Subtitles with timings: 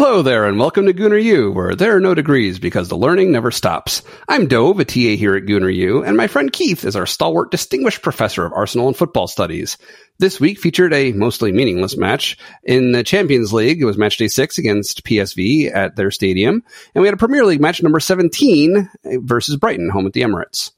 [0.00, 3.32] Hello there, and welcome to Gooner U, where there are no degrees because the learning
[3.32, 4.02] never stops.
[4.28, 7.50] I'm Dov, a TA here at Gooner U, and my friend Keith is our stalwart
[7.50, 9.76] distinguished professor of Arsenal and football studies.
[10.20, 13.82] This week featured a mostly meaningless match in the Champions League.
[13.82, 16.62] It was match day six against PSV at their stadium,
[16.94, 18.88] and we had a Premier League match number 17
[19.24, 20.70] versus Brighton, home at the Emirates.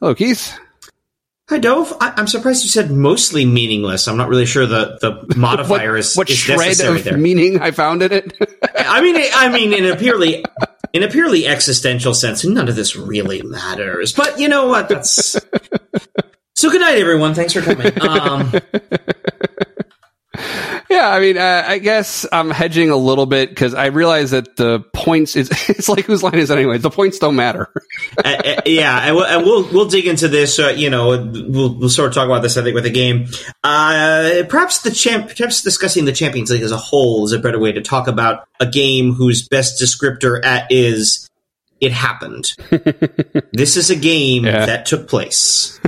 [0.00, 0.54] Hello, Keith.
[1.48, 1.96] Hi, Dov.
[2.00, 4.08] I- am surprised you said mostly meaningless.
[4.08, 7.16] I'm not really sure the, the modifier what, is what is shred of there.
[7.16, 8.32] meaning I found in it.
[8.76, 10.44] I mean, I mean, in a purely
[10.92, 14.12] in a purely existential sense, none of this really matters.
[14.12, 14.88] But you know what?
[14.88, 15.36] That's
[16.56, 16.70] so.
[16.70, 17.34] Good night, everyone.
[17.34, 17.92] Thanks for coming.
[18.02, 18.52] Um,
[20.96, 24.56] yeah, I mean, uh, I guess I'm hedging a little bit because I realize that
[24.56, 26.78] the points is it's like whose line is it anyway?
[26.78, 27.68] The points don't matter.
[28.24, 30.58] uh, uh, yeah, and we'll, and we'll, we'll dig into this.
[30.58, 32.56] Uh, you know, we'll we'll sort of talk about this.
[32.56, 33.26] I think with the game.
[33.62, 37.58] Uh, perhaps the champ, perhaps discussing the Champions League as a whole is a better
[37.58, 41.28] way to talk about a game whose best descriptor at is
[41.80, 42.54] it happened.
[43.52, 44.64] this is a game yeah.
[44.64, 45.78] that took place.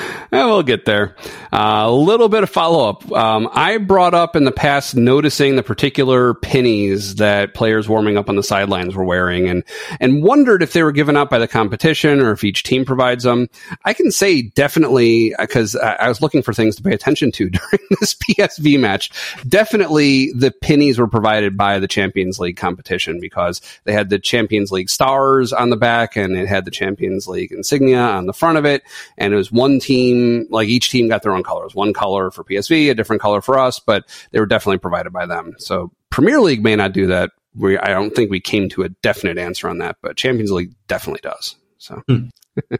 [0.32, 1.14] we'll get there.
[1.52, 3.10] Uh, a little bit of follow up.
[3.12, 8.28] Um, I brought up in the past noticing the particular pinnies that players warming up
[8.28, 9.62] on the sidelines were wearing, and
[10.00, 13.24] and wondered if they were given out by the competition or if each team provides
[13.24, 13.48] them.
[13.84, 17.86] I can say definitely because I was looking for things to pay attention to during
[18.00, 19.10] this PSV match.
[19.46, 24.72] Definitely, the pinnies were provided by the Champions League competition because they had the Champions
[24.72, 28.58] League stars on the back and it had the Champions League insignia on the front
[28.58, 28.82] of it,
[29.18, 31.74] and it was one team like each team got their own colors.
[31.74, 35.26] One color for PSV, a different color for us, but they were definitely provided by
[35.26, 35.54] them.
[35.58, 37.30] So Premier League may not do that.
[37.54, 40.74] We, I don't think we came to a definite answer on that, but Champions League
[40.86, 41.56] definitely does.
[41.76, 42.02] So.
[42.08, 42.28] Hmm.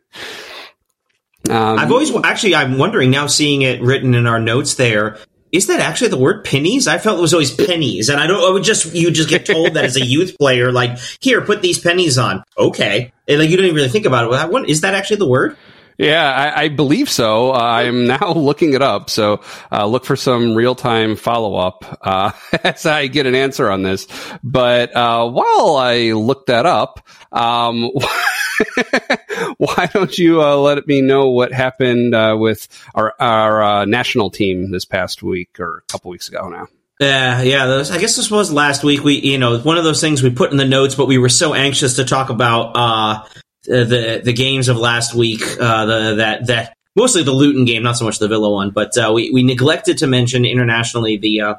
[1.51, 5.19] um, I've always actually I'm wondering now seeing it written in our notes there
[5.53, 6.89] is that actually the word pennies?
[6.89, 8.43] I felt it was always pennies, and I don't.
[8.43, 11.61] I would just you just get told that as a youth player, like here, put
[11.61, 12.43] these pinnies on.
[12.57, 14.31] Okay, and like you don't even really think about it.
[14.31, 15.59] Well, what, is that actually the word?
[15.99, 17.53] Yeah, I, I believe so.
[17.53, 19.11] Uh, I'm now looking it up.
[19.11, 22.33] So uh, look for some real time follow up uh,
[22.65, 24.07] as I get an answer on this.
[24.43, 27.91] But uh, while I look that up, um,
[29.59, 34.71] why don't you uh, let me know what happened uh, with our, our national team
[34.71, 36.69] this past week or a couple weeks ago now?
[37.01, 37.67] Yeah, yeah.
[37.67, 39.03] Those, I guess this was last week.
[39.03, 41.29] We, you know, one of those things we put in the notes, but we were
[41.29, 43.27] so anxious to talk about uh, uh,
[43.65, 47.97] the the games of last week, uh, the that that mostly the Luton game, not
[47.97, 51.55] so much the Villa one, but uh, we we neglected to mention internationally the uh,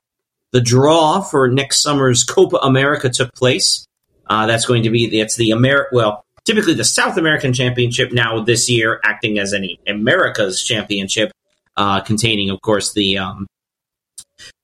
[0.52, 3.86] the draw for next summer's Copa America took place.
[4.28, 8.44] Uh, that's going to be that's the Amer well typically the South American Championship now
[8.44, 11.32] this year acting as any America's Championship,
[11.78, 13.48] uh, containing of course the um,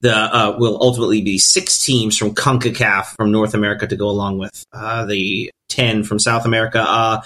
[0.02, 4.38] the uh, will ultimately be six teams from CONCACAF from North America to go along
[4.38, 6.84] with uh, the ten from South America.
[6.88, 7.22] Uh,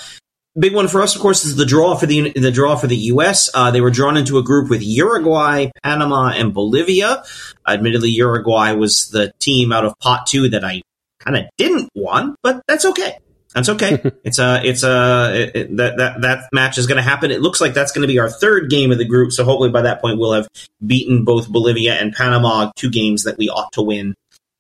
[0.58, 2.98] big one for us, of course, is the draw for the the draw for the
[2.98, 3.50] U.S.
[3.54, 7.24] Uh, they were drawn into a group with Uruguay, Panama, and Bolivia.
[7.68, 10.82] Admittedly, Uruguay was the team out of pot two that I
[11.20, 13.18] kind of didn't want, but that's okay.
[13.54, 14.02] That's okay.
[14.24, 17.32] it's a it's a it, it, that that that match is going to happen.
[17.32, 19.32] It looks like that's going to be our third game of the group.
[19.32, 20.48] So hopefully by that point we'll have
[20.86, 24.16] beaten both Bolivia and Panama, two games that we ought to win,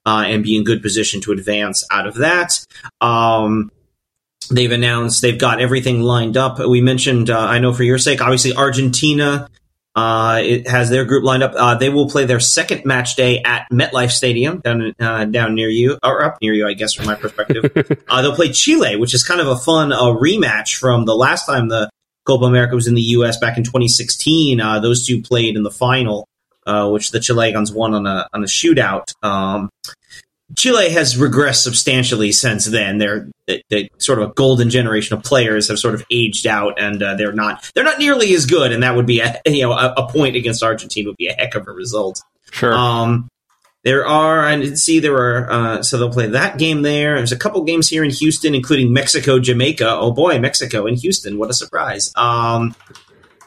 [0.05, 2.65] uh, and be in good position to advance out of that.
[3.01, 3.71] Um,
[4.51, 6.59] they've announced they've got everything lined up.
[6.59, 9.49] We mentioned, uh, I know for your sake, obviously Argentina
[9.95, 11.53] uh, it has their group lined up.
[11.55, 15.69] Uh, they will play their second match day at MetLife Stadium down uh, down near
[15.69, 17.71] you, or up near you, I guess, from my perspective.
[18.07, 21.45] Uh, they'll play Chile, which is kind of a fun uh, rematch from the last
[21.45, 21.89] time the
[22.25, 23.37] Copa America was in the U.S.
[23.37, 24.59] back in 2016.
[24.59, 26.27] Uh, those two played in the final,
[26.67, 29.13] which the Chileans won on a on a shootout.
[29.23, 29.69] Um,
[30.55, 32.97] Chile has regressed substantially since then.
[32.97, 33.29] They're
[33.69, 37.15] they, sort of a golden generation of players have sort of aged out, and uh,
[37.15, 38.71] they're not they're not nearly as good.
[38.71, 41.33] And that would be a you know a, a, point against Argentina would be a
[41.33, 42.21] heck of a result.
[42.51, 42.73] Sure.
[42.73, 43.29] Um,
[43.83, 47.15] there are and see there are uh, so they'll play that game there.
[47.15, 49.89] There's a couple games here in Houston, including Mexico, Jamaica.
[49.89, 51.38] Oh boy, Mexico in Houston!
[51.38, 52.11] What a surprise.
[52.15, 52.75] Um,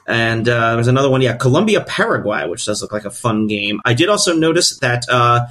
[0.06, 3.80] and uh, there's another one, yeah, Colombia, Paraguay, which does look like a fun game.
[3.84, 5.46] I did also notice that uh,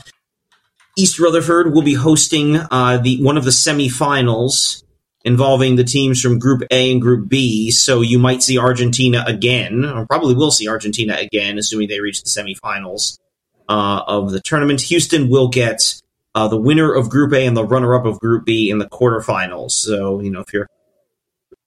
[0.97, 4.83] East Rutherford will be hosting uh, the one of the semifinals
[5.25, 7.71] involving the teams from Group A and Group B.
[7.71, 12.23] So you might see Argentina again, or probably will see Argentina again, assuming they reach
[12.23, 13.19] the semifinals
[13.67, 14.81] uh, of the tournament.
[14.81, 16.01] Houston will get
[16.33, 19.71] uh, the winner of Group A and the runner-up of Group B in the quarterfinals.
[19.71, 20.69] So you know if you're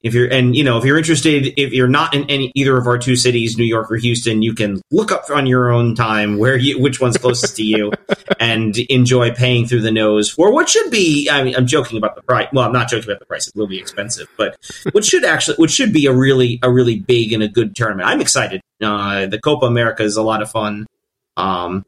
[0.03, 2.87] if you're and you know if you're interested if you're not in any either of
[2.87, 6.39] our two cities new york or houston you can look up on your own time
[6.39, 7.93] where you which one's closest to you
[8.41, 12.15] and enjoy paying through the nose for what should be i mean i'm joking about
[12.15, 12.49] the price.
[12.53, 13.49] Well i'm not joking about the price.
[13.49, 14.57] It will be expensive but
[14.93, 18.09] what should actually what should be a really a really big and a good tournament.
[18.09, 18.61] I'm excited.
[18.81, 20.87] Uh, the copa america is a lot of fun.
[21.37, 21.85] Um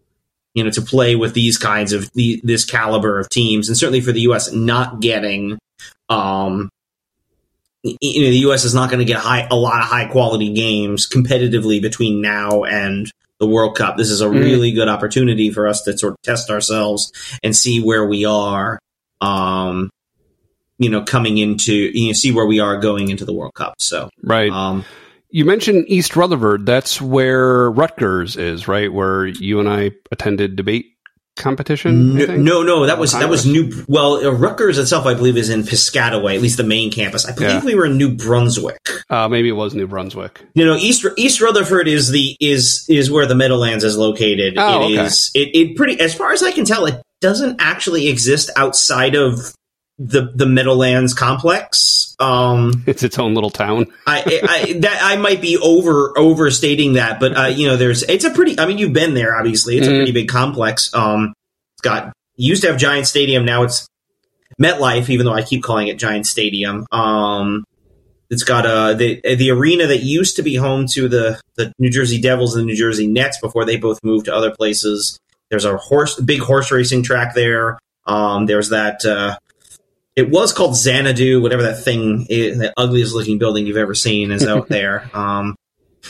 [0.54, 4.00] you know to play with these kinds of the, this caliber of teams and certainly
[4.00, 5.58] for the us not getting
[6.08, 6.70] um
[7.82, 8.64] you know the U.S.
[8.64, 12.64] is not going to get high, a lot of high quality games competitively between now
[12.64, 13.96] and the World Cup.
[13.96, 14.38] This is a mm.
[14.38, 17.12] really good opportunity for us to sort of test ourselves
[17.42, 18.78] and see where we are.
[19.20, 19.90] Um,
[20.78, 23.74] you know, coming into you know, see where we are going into the World Cup.
[23.78, 24.50] So right.
[24.50, 24.84] Um,
[25.30, 26.66] you mentioned East Rutherford.
[26.66, 28.92] That's where Rutgers is, right?
[28.92, 30.96] Where you and I attended debate
[31.40, 32.16] competition?
[32.16, 33.84] No, no, no, that was that was New.
[33.88, 37.26] Well, uh, Rutgers itself, I believe, is in Piscataway, at least the main campus.
[37.26, 37.64] I believe yeah.
[37.64, 38.78] we were in New Brunswick.
[39.08, 40.40] Uh, maybe it was New Brunswick.
[40.54, 44.54] You know, East East Rutherford is the is is where the Meadowlands is located.
[44.56, 45.04] Oh, it okay.
[45.06, 49.14] is it, it pretty as far as I can tell, it doesn't actually exist outside
[49.14, 49.54] of
[49.98, 51.99] the the Meadowlands complex.
[52.20, 53.86] Um, it's its own little town.
[54.06, 58.24] I, I that I might be over overstating that, but uh, you know, there's it's
[58.24, 58.58] a pretty.
[58.60, 59.78] I mean, you've been there, obviously.
[59.78, 59.94] It's mm-hmm.
[59.94, 60.92] a pretty big complex.
[60.92, 61.32] Um,
[61.74, 63.46] it's got used to have Giant Stadium.
[63.46, 63.88] Now it's
[64.60, 66.86] MetLife, even though I keep calling it Giant Stadium.
[66.92, 67.64] Um,
[68.28, 71.90] it's got a the the arena that used to be home to the the New
[71.90, 75.18] Jersey Devils and the New Jersey Nets before they both moved to other places.
[75.48, 77.78] There's a horse, big horse racing track there.
[78.06, 79.04] Um, there's that.
[79.04, 79.36] Uh,
[80.16, 84.30] it was called Xanadu, whatever that thing, is, the ugliest looking building you've ever seen
[84.30, 85.08] is out there.
[85.14, 85.56] Um,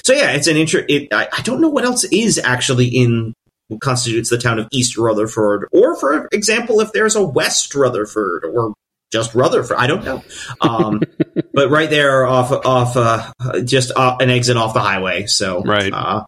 [0.05, 0.83] so yeah, it's an intro.
[0.89, 3.35] It, I, I, don't know what else is actually in
[3.69, 8.45] what constitutes the town of East Rutherford, or for example, if there's a West Rutherford
[8.45, 8.75] or
[9.13, 10.23] just Rutherford, I don't know.
[10.61, 11.03] Um,
[11.53, 15.27] but right there off off uh, just an exit off the highway.
[15.27, 15.93] So right.
[15.93, 16.25] Uh,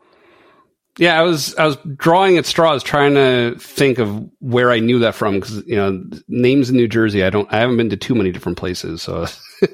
[0.99, 4.99] yeah, I was I was drawing at straws, trying to think of where I knew
[5.01, 7.25] that from because you know names in New Jersey.
[7.25, 7.51] I don't.
[7.53, 9.27] I haven't been to too many different places, so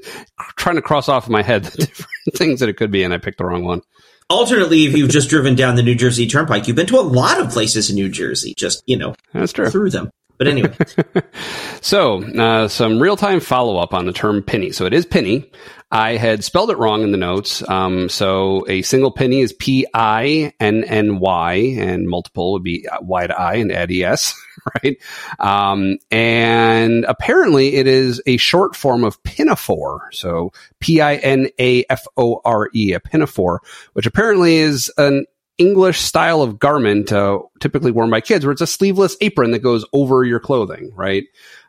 [0.57, 3.13] trying to cross off in my head the different things that it could be, and
[3.13, 3.83] I picked the wrong one.
[4.31, 7.41] Alternately, if you've just driven down the New Jersey Turnpike, you've been to a lot
[7.41, 8.55] of places in New Jersey.
[8.57, 10.11] Just you know, that's true through them.
[10.39, 10.77] But anyway,
[11.81, 14.71] so uh, some real time follow up on the term pinny.
[14.71, 15.51] So it is pinny.
[15.91, 17.67] I had spelled it wrong in the notes.
[17.69, 22.87] Um, so a single pinny is P I N N Y, and multiple would be
[23.01, 24.35] Y to I and add ES,
[24.85, 24.97] right?
[25.39, 30.11] Um, and apparently it is a short form of pinafore.
[30.13, 33.63] So P I N A F O R E, a pinafore,
[33.95, 35.25] which apparently is an
[35.59, 39.59] English style of garment, uh, typically worn by kids, where it's a sleeveless apron that
[39.59, 41.25] goes over your clothing, right?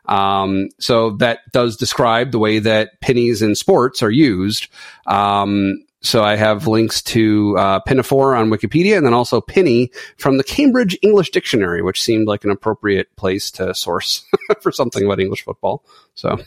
[0.06, 4.68] Um, so that does describe the way that pinnies in sports are used.
[5.06, 10.38] Um, so I have links to uh, pinafore on Wikipedia and then also pinny from
[10.38, 14.24] the Cambridge English Dictionary, which seemed like an appropriate place to source
[14.62, 15.84] for something about English football.
[16.14, 16.38] So,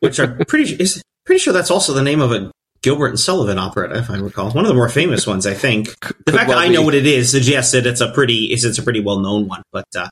[0.00, 2.50] which are pretty is pretty sure that's also the name of a
[2.82, 4.50] Gilbert and Sullivan opera, if I recall.
[4.50, 5.88] One of the more famous ones, I think.
[6.26, 8.64] The fact well that I know what it is suggests that it's a pretty is
[8.64, 9.62] it's a pretty well known one.
[9.72, 10.08] But uh,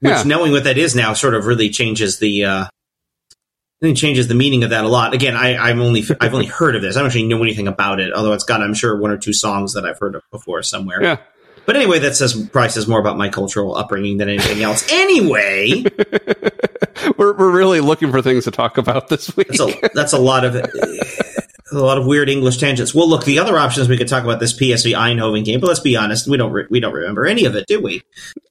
[0.00, 0.22] which yeah.
[0.24, 4.34] knowing what that is now sort of really changes the uh, I think changes the
[4.34, 5.12] meaning of that a lot.
[5.12, 6.96] Again, I, I'm only I've only heard of this.
[6.96, 8.12] I don't actually know anything about it.
[8.12, 11.02] Although it's got, I'm sure, one or two songs that I've heard of before somewhere.
[11.02, 11.18] Yeah.
[11.66, 14.90] But anyway, that says probably says more about my cultural upbringing than anything else.
[14.90, 15.84] Anyway,
[17.18, 19.48] we're we're really looking for things to talk about this week.
[19.48, 20.54] That's a, that's a lot of
[21.72, 22.94] a lot of weird English tangents.
[22.94, 25.80] Well, look, the other options we could talk about this PSV Eindhoven game, but let's
[25.80, 28.02] be honest, we don't re- we don't remember any of it, do we?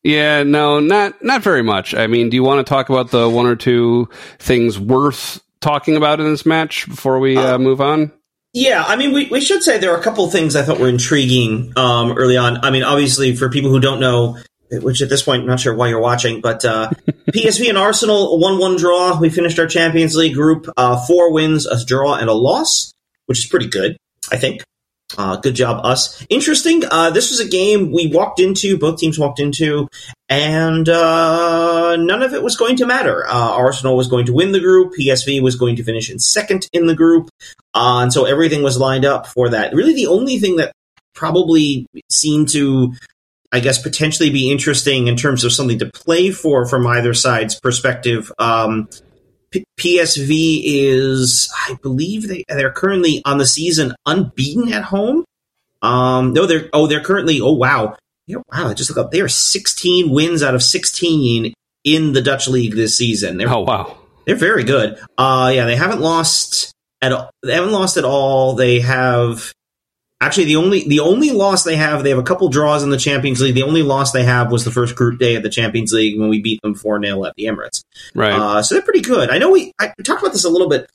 [0.03, 1.95] Yeah, no, not not very much.
[1.95, 5.95] I mean, do you want to talk about the one or two things worth talking
[5.95, 8.11] about in this match before we uh, uh, move on?
[8.53, 10.79] Yeah, I mean, we, we should say there are a couple of things I thought
[10.79, 12.63] were intriguing um, early on.
[12.63, 14.37] I mean, obviously, for people who don't know,
[14.71, 16.89] which at this point, I'm not sure why you're watching, but uh,
[17.31, 19.19] PSV and Arsenal, 1 1 draw.
[19.19, 22.94] We finished our Champions League group, uh, four wins, a draw, and a loss
[23.25, 23.97] which is pretty good,
[24.31, 24.61] I think.
[25.17, 26.25] Uh, good job, us.
[26.29, 26.83] Interesting.
[26.89, 29.87] Uh, this was a game we walked into, both teams walked into,
[30.29, 33.25] and uh, none of it was going to matter.
[33.27, 34.93] Uh, Arsenal was going to win the group.
[34.99, 37.29] PSV was going to finish in second in the group.
[37.73, 39.73] Uh, and so everything was lined up for that.
[39.73, 40.73] Really, the only thing that
[41.13, 42.93] probably seemed to
[43.51, 47.57] I guess potentially be interesting in terms of something to play for from either side's
[47.57, 48.89] perspective um,
[49.79, 55.25] PSV is, I believe they they're currently on the season unbeaten at home.
[55.81, 57.95] Um, no, they're oh they're currently oh wow
[58.27, 61.53] yeah, wow I just look up they are 16 wins out of 16
[61.83, 63.37] in the Dutch league this season.
[63.37, 64.99] They're, oh wow, they're very good.
[65.17, 66.71] Uh, yeah, they haven't lost.
[67.01, 67.29] at all.
[67.43, 68.55] They haven't lost at all.
[68.55, 69.53] They have
[70.21, 72.03] actually the only the only loss they have.
[72.03, 73.55] They have a couple draws in the Champions League.
[73.55, 76.29] The only loss they have was the first group day of the Champions League when
[76.29, 77.83] we beat them four 0 at the Emirates.
[78.13, 78.33] Right.
[78.33, 79.29] Uh, so they're pretty good.
[79.29, 80.89] I know we I talked about this a little bit.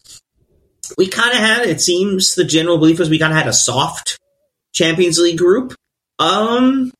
[0.98, 1.66] We kind of had.
[1.66, 4.18] It seems the general belief was we kind of had a soft
[4.74, 5.74] Champions League group.
[6.18, 6.92] Um,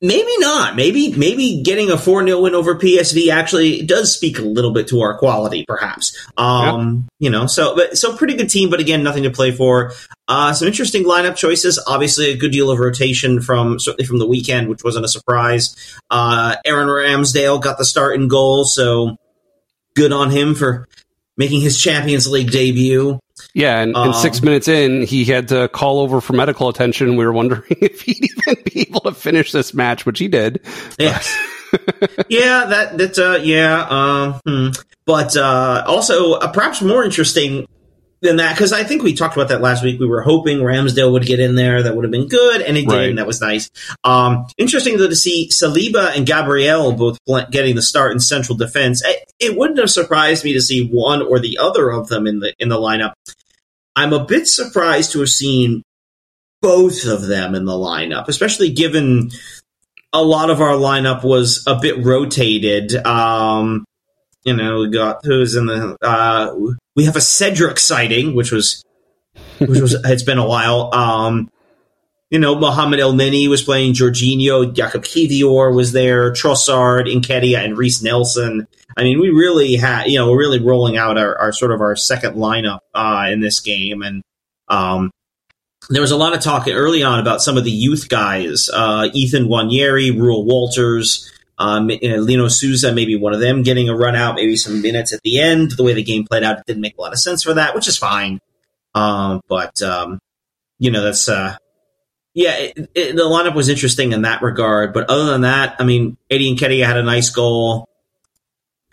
[0.00, 0.76] Maybe not.
[0.76, 4.88] Maybe maybe getting a 4 0 win over PSV actually does speak a little bit
[4.88, 6.16] to our quality, perhaps.
[6.36, 9.92] Um, You know, so but so pretty good team, but again, nothing to play for.
[10.26, 11.82] Uh, some interesting lineup choices.
[11.86, 15.76] Obviously, a good deal of rotation from certainly from the weekend, which wasn't a surprise.
[16.10, 19.16] Uh, Aaron Ramsdale got the start in goal, so
[19.94, 20.88] good on him for
[21.36, 23.18] making his Champions League debut.
[23.54, 27.16] Yeah, and, Um, and six minutes in, he had to call over for medical attention.
[27.16, 30.60] We were wondering if he'd even be able to finish this match, which he did.
[30.98, 31.32] Yes.
[32.28, 34.68] yeah, that that uh, yeah, uh, hmm.
[35.06, 37.66] but uh, also uh, perhaps more interesting
[38.24, 40.00] than that because I think we talked about that last week.
[40.00, 41.82] We were hoping Ramsdale would get in there.
[41.82, 43.70] That would have been good, and he did, and that was nice.
[44.02, 47.18] Um, interesting though to see Saliba and Gabriel both
[47.50, 49.02] getting the start in central defense.
[49.04, 52.40] It, it wouldn't have surprised me to see one or the other of them in
[52.40, 53.14] the in the lineup.
[53.96, 55.82] I'm a bit surprised to have seen
[56.60, 59.30] both of them in the lineup, especially given
[60.12, 62.94] a lot of our lineup was a bit rotated.
[63.06, 63.84] Um,
[64.44, 65.96] you know, we got who's in the.
[66.00, 66.54] Uh,
[66.96, 68.84] we have a Cedric sighting, which was,
[69.58, 70.94] which was it's been a while.
[70.94, 71.50] Um,
[72.30, 78.02] you know, Mohamed Elneny was playing Jorginho, Jakub Kiwior was there, Trossard, Nketiah, and Reiss
[78.02, 78.66] Nelson.
[78.96, 81.80] I mean, we really had, you know, we're really rolling out our, our sort of
[81.80, 84.22] our second lineup uh, in this game, and
[84.68, 85.10] um,
[85.90, 89.08] there was a lot of talk early on about some of the youth guys, uh,
[89.12, 93.96] Ethan Nwaneri, Reuell Walters, um, you know, Lino Sousa, maybe one of them getting a
[93.96, 95.72] run out, maybe some minutes at the end.
[95.72, 97.74] The way the game played out, it didn't make a lot of sense for that,
[97.74, 98.40] which is fine.
[98.94, 100.18] Um, but um,
[100.78, 101.56] you know, that's uh,
[102.34, 104.92] yeah, it, it, the lineup was interesting in that regard.
[104.92, 107.88] But other than that, I mean, Eddie Nketiah had a nice goal.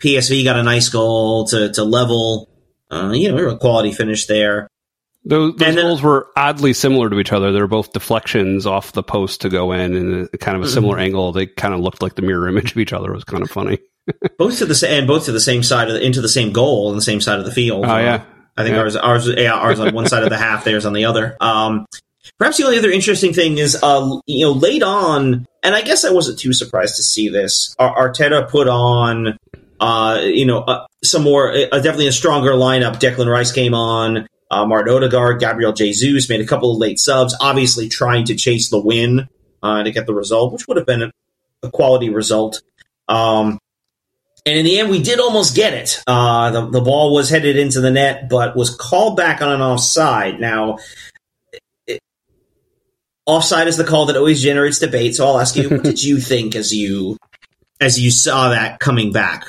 [0.02, 2.48] PSV got a nice goal to to level.
[2.90, 4.68] Uh, you know, a quality finish there.
[5.24, 7.52] Those, those then- goals were oddly similar to each other.
[7.52, 10.98] They were both deflections off the post to go in, and kind of a similar
[10.98, 11.32] angle.
[11.32, 13.12] They kind of looked like the mirror image of each other.
[13.12, 13.78] It was kind of funny.
[14.38, 16.88] both to the and both to the same side of the, into the same goal
[16.88, 17.84] on the same side of the field.
[17.86, 18.24] Oh, yeah.
[18.56, 18.80] I think Yeah.
[18.82, 21.36] ours ours yeah ours on one side of the half, theirs on the other.
[21.40, 21.86] Um,
[22.38, 26.04] perhaps the only other interesting thing is uh, you know late on, and I guess
[26.04, 27.74] I wasn't too surprised to see this.
[27.78, 29.38] Arteta put on
[29.80, 33.00] uh, you know uh, some more uh, definitely a stronger lineup.
[33.00, 34.28] Declan Rice came on.
[34.50, 38.68] Uh, Martin Odegaard, Gabriel Jesus made a couple of late subs, obviously trying to chase
[38.68, 39.26] the win
[39.62, 41.10] uh, to get the result, which would have been a,
[41.62, 42.60] a quality result.
[43.08, 43.58] Um,
[44.44, 46.02] and in the end, we did almost get it.
[46.06, 49.60] Uh, the, the ball was headed into the net, but was called back on an
[49.60, 50.40] offside.
[50.40, 50.78] Now,
[53.26, 55.14] offside is the call that always generates debate.
[55.14, 57.16] So I'll ask you, what did you think as you
[57.80, 59.44] as you saw that coming back?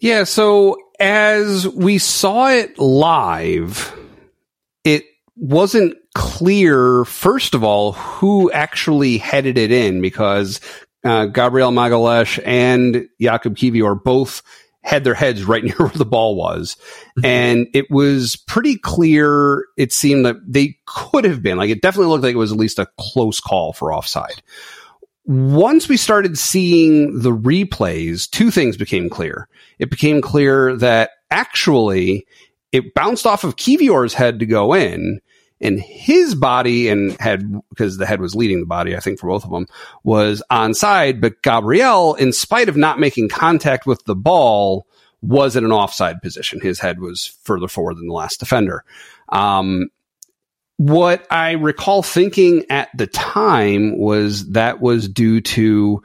[0.00, 3.94] Yeah, so as we saw it live,
[4.84, 5.04] it
[5.36, 10.60] wasn't clear, first of all, who actually headed it in because
[11.04, 14.42] uh, Gabriel Magalhães and Jakub Kiwior both
[14.88, 16.76] had their heads right near where the ball was.
[17.18, 17.24] Mm-hmm.
[17.26, 22.08] And it was pretty clear, it seemed that they could have been, like, it definitely
[22.08, 24.42] looked like it was at least a close call for offside.
[25.26, 29.46] Once we started seeing the replays, two things became clear.
[29.78, 32.26] It became clear that actually
[32.72, 35.20] it bounced off of Kiwior's head to go in,
[35.60, 39.28] and his body and head, because the head was leading the body, I think for
[39.28, 39.66] both of them,
[40.04, 41.20] was onside.
[41.20, 44.86] But Gabriel, in spite of not making contact with the ball,
[45.20, 46.60] was in an offside position.
[46.60, 48.84] His head was further forward than the last defender.
[49.30, 49.88] Um,
[50.76, 56.02] what I recall thinking at the time was that was due to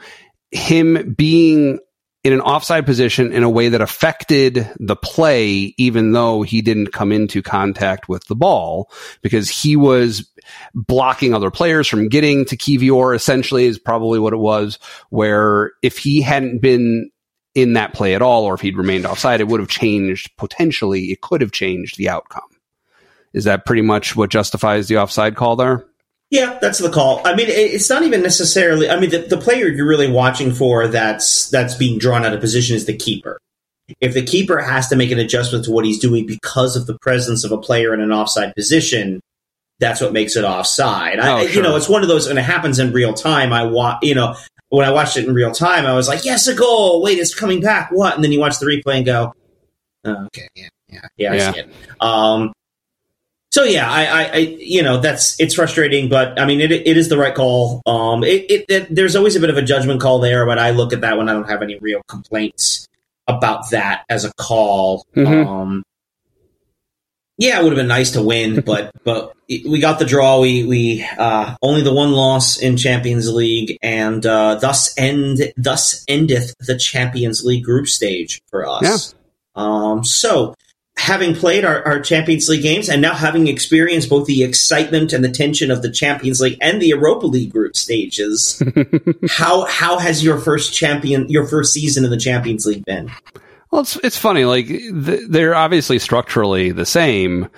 [0.49, 1.79] him being
[2.23, 6.93] in an offside position in a way that affected the play, even though he didn't
[6.93, 8.89] come into contact with the ball
[9.21, 10.31] because he was
[10.73, 15.97] blocking other players from getting to Kiwior essentially is probably what it was, where if
[15.97, 17.09] he hadn't been
[17.55, 21.11] in that play at all, or if he'd remained offside, it would have changed potentially.
[21.11, 22.41] It could have changed the outcome.
[23.33, 25.85] Is that pretty much what justifies the offside call there?
[26.33, 27.21] Yeah, that's the call.
[27.25, 28.89] I mean, it's not even necessarily.
[28.89, 32.41] I mean, the, the player you're really watching for that's that's being drawn out of
[32.41, 33.37] position is the keeper.
[34.01, 36.97] If the keeper has to make an adjustment to what he's doing because of the
[36.97, 39.21] presence of a player in an offside position,
[39.79, 41.19] that's what makes it offside.
[41.19, 43.53] I, Oh, You know, it's one of those, and it happens in real time.
[43.53, 44.35] I wa- you know,
[44.69, 47.03] when I watched it in real time, I was like, "Yes, a goal!
[47.03, 47.91] Wait, it's coming back.
[47.91, 49.33] What?" And then you watch the replay and go,
[50.05, 51.69] oh, "Okay, yeah, Yeah, yeah, I see it.
[51.99, 52.53] Um,
[53.53, 56.97] so yeah, I, I, I, you know, that's it's frustrating, but I mean, it, it
[56.97, 57.83] is the right call.
[57.85, 60.71] Um, it, it, it, there's always a bit of a judgment call there, but I
[60.71, 62.87] look at that when I don't have any real complaints
[63.27, 65.05] about that as a call.
[65.15, 65.45] Mhm.
[65.45, 65.83] Um,
[67.37, 70.39] yeah, it would have been nice to win, but but we got the draw.
[70.39, 76.03] We we uh, only the one loss in Champions League, and uh, thus end thus
[76.07, 79.13] endeth the Champions League group stage for us.
[79.53, 80.55] Um, so
[80.97, 85.23] having played our, our Champions League games and now having experienced both the excitement and
[85.23, 88.61] the tension of the Champions League and the Europa League group stages,
[89.29, 93.11] how how has your first champion your first season in the Champions League been?
[93.71, 94.45] Well, it's it's funny.
[94.45, 97.49] Like th- they're obviously structurally the same.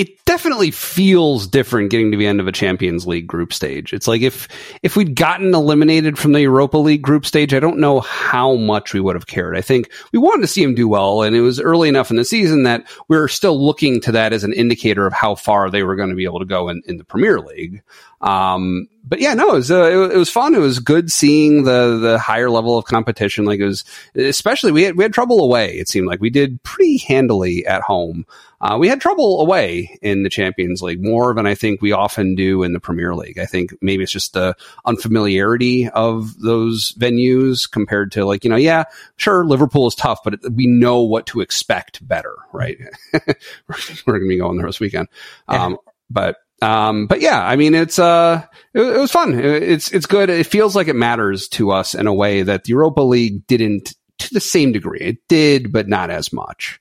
[0.00, 3.92] It definitely feels different getting to the end of a Champions League group stage.
[3.92, 4.48] It's like if
[4.82, 8.94] if we'd gotten eliminated from the Europa League group stage, I don't know how much
[8.94, 9.58] we would have cared.
[9.58, 12.16] I think we wanted to see him do well, and it was early enough in
[12.16, 15.68] the season that we were still looking to that as an indicator of how far
[15.68, 17.82] they were going to be able to go in, in the Premier League.
[18.22, 20.54] Um, but yeah, no, it was, uh, it, it, was fun.
[20.54, 23.44] It was good seeing the, the higher level of competition.
[23.44, 25.78] Like it was, especially we had, we had trouble away.
[25.78, 28.26] It seemed like we did pretty handily at home.
[28.60, 32.34] Uh, we had trouble away in the Champions League more than I think we often
[32.34, 33.38] do in the Premier League.
[33.38, 34.54] I think maybe it's just the
[34.84, 38.84] unfamiliarity of those venues compared to like, you know, yeah,
[39.16, 42.78] sure, Liverpool is tough, but we know what to expect better, right?
[43.12, 43.24] We're
[44.06, 45.08] going to be going there this weekend.
[45.48, 45.78] Um,
[46.10, 49.38] but um, but yeah, I mean, it's, uh, it, it, was fun.
[49.38, 50.30] It's, it's good.
[50.30, 53.94] It feels like it matters to us in a way that the Europa League didn't
[54.18, 55.00] to the same degree.
[55.00, 56.80] It did, but not as much.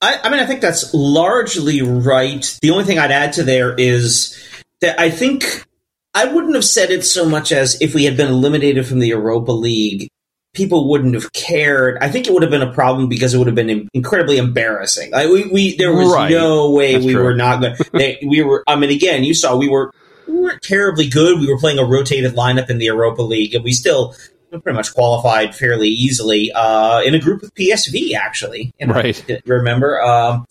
[0.00, 2.58] I, I mean, I think that's largely right.
[2.60, 4.38] The only thing I'd add to there is
[4.80, 5.64] that I think
[6.12, 9.08] I wouldn't have said it so much as if we had been eliminated from the
[9.08, 10.08] Europa League,
[10.54, 11.98] people wouldn't have cared.
[12.00, 15.10] I think it would have been a problem because it would have been incredibly embarrassing.
[15.10, 16.30] Like we, we there was right.
[16.30, 17.24] no way That's we true.
[17.24, 18.16] were not going.
[18.26, 18.64] we were.
[18.66, 19.92] I mean, again, you saw we were
[20.26, 21.38] we weren't terribly good.
[21.40, 24.14] We were playing a rotated lineup in the Europa League, and we still
[24.50, 28.14] pretty much qualified fairly easily uh, in a group with PSV.
[28.14, 29.42] Actually, you know, Right.
[29.46, 30.00] Remember.
[30.00, 30.46] Um,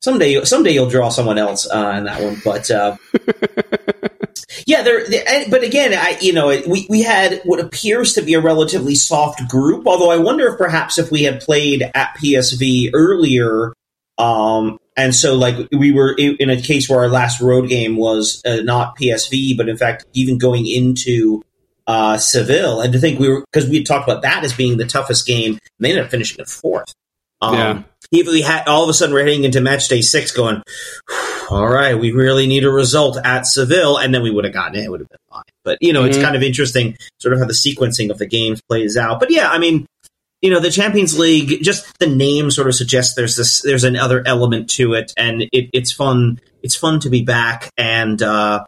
[0.00, 2.96] Someday, someday you'll draw someone else uh, in that one, but uh,
[4.66, 5.04] yeah, there.
[5.48, 9.48] But again, I you know we we had what appears to be a relatively soft
[9.48, 9.86] group.
[9.86, 13.72] Although I wonder if perhaps if we had played at PSV earlier,
[14.18, 17.96] um, and so like we were in in a case where our last road game
[17.96, 21.42] was uh, not PSV, but in fact even going into
[21.86, 24.76] uh, Seville, and to think we were because we had talked about that as being
[24.76, 26.94] the toughest game, and they ended up finishing at fourth.
[27.40, 27.82] Um, Yeah.
[28.10, 30.62] If we had all of a sudden we're heading into match day six, going,
[31.50, 34.76] all right, we really need a result at Seville, and then we would have gotten
[34.76, 34.84] it.
[34.84, 35.42] It would have been fine.
[35.64, 36.22] But you know, it's Mhm.
[36.22, 39.20] kind of interesting, sort of how the sequencing of the games plays out.
[39.20, 39.86] But yeah, I mean,
[40.42, 44.22] you know, the Champions League, just the name sort of suggests there's this, there's another
[44.26, 46.38] element to it, and it, it's fun.
[46.62, 48.64] It's fun to be back, and uh,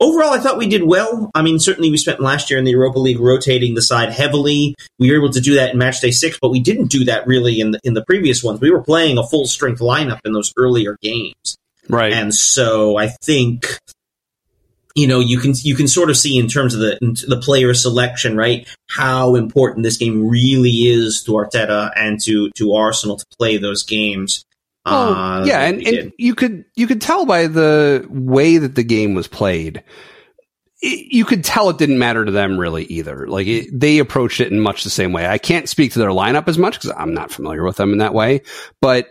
[0.00, 1.30] overall, I thought we did well.
[1.34, 4.74] I mean, certainly we spent last year in the Europa League rotating the side heavily.
[4.98, 7.26] We were able to do that in match day six, but we didn't do that
[7.26, 8.60] really in the, in the previous ones.
[8.60, 11.56] We were playing a full strength lineup in those earlier games.
[11.88, 12.12] Right.
[12.12, 13.78] And so I think
[14.94, 16.98] you know you can you can sort of see in terms of the
[17.28, 18.68] the player selection, right?
[18.90, 23.84] How important this game really is to Arteta and to to Arsenal to play those
[23.84, 24.44] games.
[24.84, 28.82] Well, uh, yeah, and, and you could you could tell by the way that the
[28.82, 29.84] game was played.
[30.80, 33.26] It, you could tell it didn't matter to them really either.
[33.28, 35.26] Like it, they approached it in much the same way.
[35.26, 37.98] I can't speak to their lineup as much because I'm not familiar with them in
[37.98, 38.42] that way.
[38.80, 39.08] But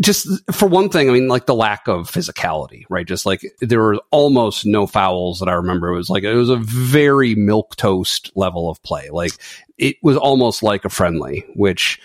[0.00, 3.06] just for one thing, I mean, like the lack of physicality, right?
[3.06, 5.88] Just like there were almost no fouls that I remember.
[5.88, 9.08] It was like it was a very milk toast level of play.
[9.10, 9.32] Like
[9.78, 12.00] it was almost like a friendly, which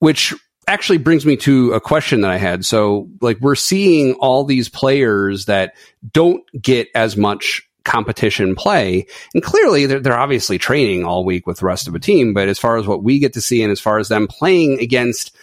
[0.00, 0.34] which
[0.66, 2.64] actually brings me to a question that I had.
[2.64, 5.74] So, like, we're seeing all these players that
[6.12, 11.58] don't get as much competition play, and clearly they're, they're obviously training all week with
[11.58, 12.34] the rest of the team.
[12.34, 14.80] But as far as what we get to see, and as far as them playing
[14.80, 15.34] against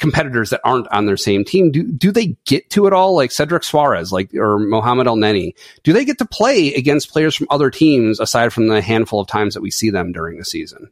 [0.00, 3.14] competitors that aren't on their same team, do do they get to it all?
[3.14, 5.52] Like Cedric Soares, like or Mohamed Elneny,
[5.84, 9.28] do they get to play against players from other teams aside from the handful of
[9.28, 10.90] times that we see them during the season?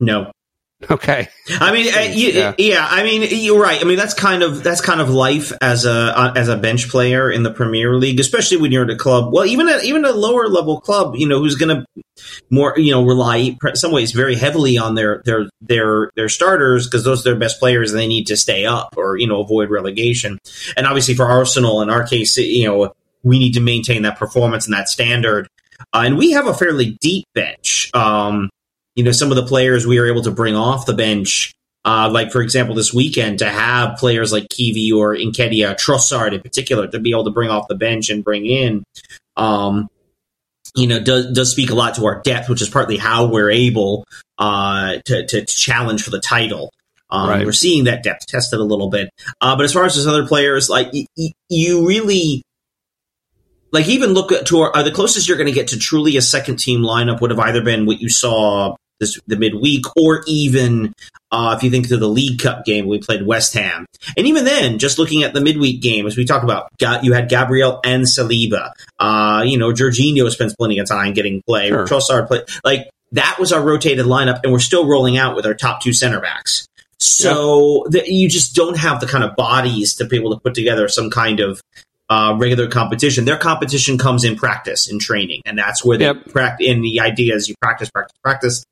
[0.00, 0.32] no.
[0.90, 2.54] Okay, I mean, uh, you, Yeah.
[2.56, 2.86] yeah.
[2.88, 3.80] I mean, you're right.
[3.80, 6.88] I mean, that's kind of that's kind of life as a uh, as a bench
[6.88, 9.32] player in the Premier League, especially when you're at a club.
[9.32, 12.02] Well, even at even a lower level club, you know, who's going to
[12.48, 16.86] more you know rely in some ways very heavily on their their their their starters
[16.86, 19.40] because those are their best players and they need to stay up or you know
[19.40, 20.38] avoid relegation.
[20.76, 22.92] And obviously for Arsenal, in our case, you know,
[23.24, 25.48] we need to maintain that performance and that standard.
[25.92, 27.90] Uh, and we have a fairly deep bench.
[27.94, 28.48] Um,
[28.98, 32.10] you know, some of the players we are able to bring off the bench Uh,
[32.12, 36.98] like for example, this weekend to have players like Kiwior Nketiah, Trossard in particular, to
[36.98, 38.82] be able to bring off the bench and bring in,
[39.36, 39.88] um,
[40.76, 43.50] you know, does does speak a lot to our depth, which is partly how we're
[43.50, 44.04] able
[44.36, 46.70] uh, to, to challenge for the title.
[47.08, 47.46] Um, right.
[47.46, 49.08] We're seeing that depth tested a little bit,
[49.40, 52.42] uh, but as far as those other players, like y- y- you really
[53.72, 56.16] like even look at to our, uh, the closest you're going to get to truly
[56.18, 60.22] a second team lineup would have either been what you saw this the midweek, or
[60.26, 60.94] even
[61.30, 64.44] uh, if you think of the League Cup game, we played West Ham, and even
[64.44, 67.80] then, just looking at the midweek game, as we talked about, got, you had Gabriel
[67.84, 68.72] and Saliba.
[68.98, 71.68] Uh, you know, Jorginho spends plenty of time getting play.
[71.68, 71.86] Sure.
[71.86, 75.54] Trossard play like that was our rotated lineup, and we're still rolling out with our
[75.54, 76.66] top two center backs.
[77.00, 80.54] So the, you just don't have the kind of bodies to be able to put
[80.54, 81.60] together some kind of
[82.08, 83.24] uh, regular competition.
[83.24, 86.26] Their competition comes in practice, in training, and that's where they yep.
[86.30, 86.68] practice.
[86.68, 88.64] And the idea is you practice, practice, practice.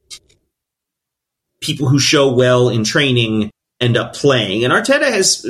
[1.61, 4.65] People who show well in training end up playing.
[4.65, 5.47] And Arteta has,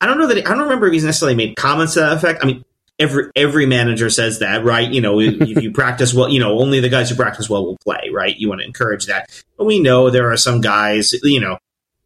[0.00, 2.40] I don't know that I don't remember if he's necessarily made comments to that effect.
[2.42, 2.64] I mean,
[2.98, 4.90] every every manager says that, right?
[4.90, 7.78] You know, if you practice well, you know, only the guys who practice well will
[7.78, 8.36] play, right?
[8.36, 9.30] You want to encourage that.
[9.56, 11.58] But we know there are some guys, you know,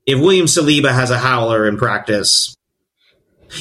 [0.07, 2.55] if William Saliba has a howler in practice,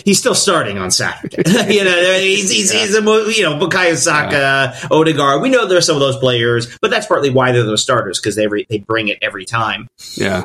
[0.05, 1.37] he's still starting on Saturday.
[1.73, 4.87] you know, he's, he's, he's a, you know, Bukayo Saka, yeah.
[4.91, 5.41] Odegaard.
[5.41, 8.35] We know there's some of those players, but that's partly why they're those starters because
[8.35, 9.87] they they bring it every time.
[10.15, 10.43] Yeah.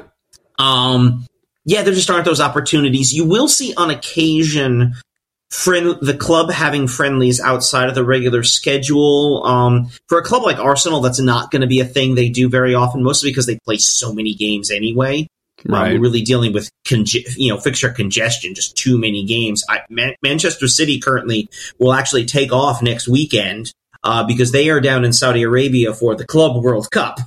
[0.58, 1.26] Um.
[1.68, 3.12] Yeah, there just aren't those opportunities.
[3.12, 4.94] You will see on occasion
[5.50, 9.44] friend the club having friendlies outside of the regular schedule.
[9.44, 12.48] Um, for a club like Arsenal, that's not going to be a thing they do
[12.48, 15.28] very often, mostly because they play so many games anyway.
[15.68, 15.96] Um, right.
[15.96, 19.64] Um, really dealing with conge- you know fixture congestion, just too many games.
[19.68, 23.72] I, Man- Manchester City currently will actually take off next weekend
[24.04, 27.18] uh, because they are down in Saudi Arabia for the Club World Cup.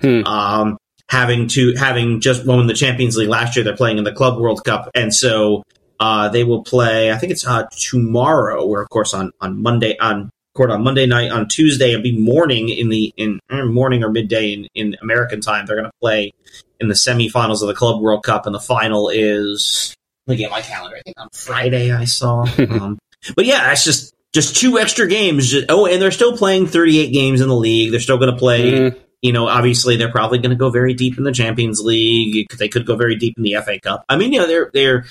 [0.00, 0.24] Hmm.
[0.24, 4.12] Um, having to having just won the Champions League last year, they're playing in the
[4.12, 5.62] Club World Cup, and so
[5.98, 7.10] uh, they will play.
[7.10, 11.06] I think it's uh, tomorrow, or of course on on Monday on court on Monday
[11.06, 11.30] night.
[11.30, 15.66] On Tuesday, it'll be morning in the in morning or midday in, in American time.
[15.66, 16.32] They're going to play
[16.80, 19.94] in the semifinals of the Club World Cup, and the final is.
[20.26, 20.96] Me get my calendar.
[20.96, 22.44] I think on Friday I saw.
[22.70, 22.98] um,
[23.34, 25.54] but yeah, that's just just two extra games.
[25.68, 27.90] oh, and they're still playing 38 games in the league.
[27.90, 28.72] They're still going to play.
[28.72, 29.00] Mm.
[29.22, 32.46] You know, obviously they're probably going to go very deep in the Champions League.
[32.56, 34.04] They could go very deep in the FA Cup.
[34.08, 35.06] I mean, you know, they're they're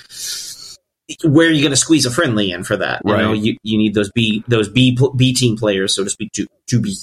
[1.24, 3.02] where are you going to squeeze a friendly in for that?
[3.04, 3.18] Right.
[3.18, 6.32] You know, you, you need those B those B B team players, so to speak,
[6.32, 6.96] to to be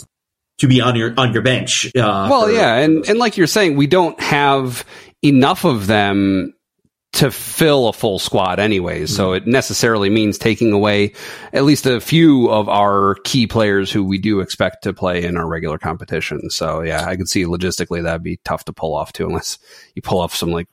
[0.60, 1.88] to be on your on your bench.
[1.88, 4.86] Uh, well, for, yeah, and and like you're saying, we don't have
[5.24, 6.54] enough of them
[7.16, 9.10] to fill a full squad anyways.
[9.10, 9.16] Mm-hmm.
[9.16, 11.14] So it necessarily means taking away
[11.54, 15.38] at least a few of our key players who we do expect to play in
[15.38, 16.50] our regular competition.
[16.50, 19.58] So yeah, I could see logistically that'd be tough to pull off too, unless
[19.96, 20.68] you pull off some like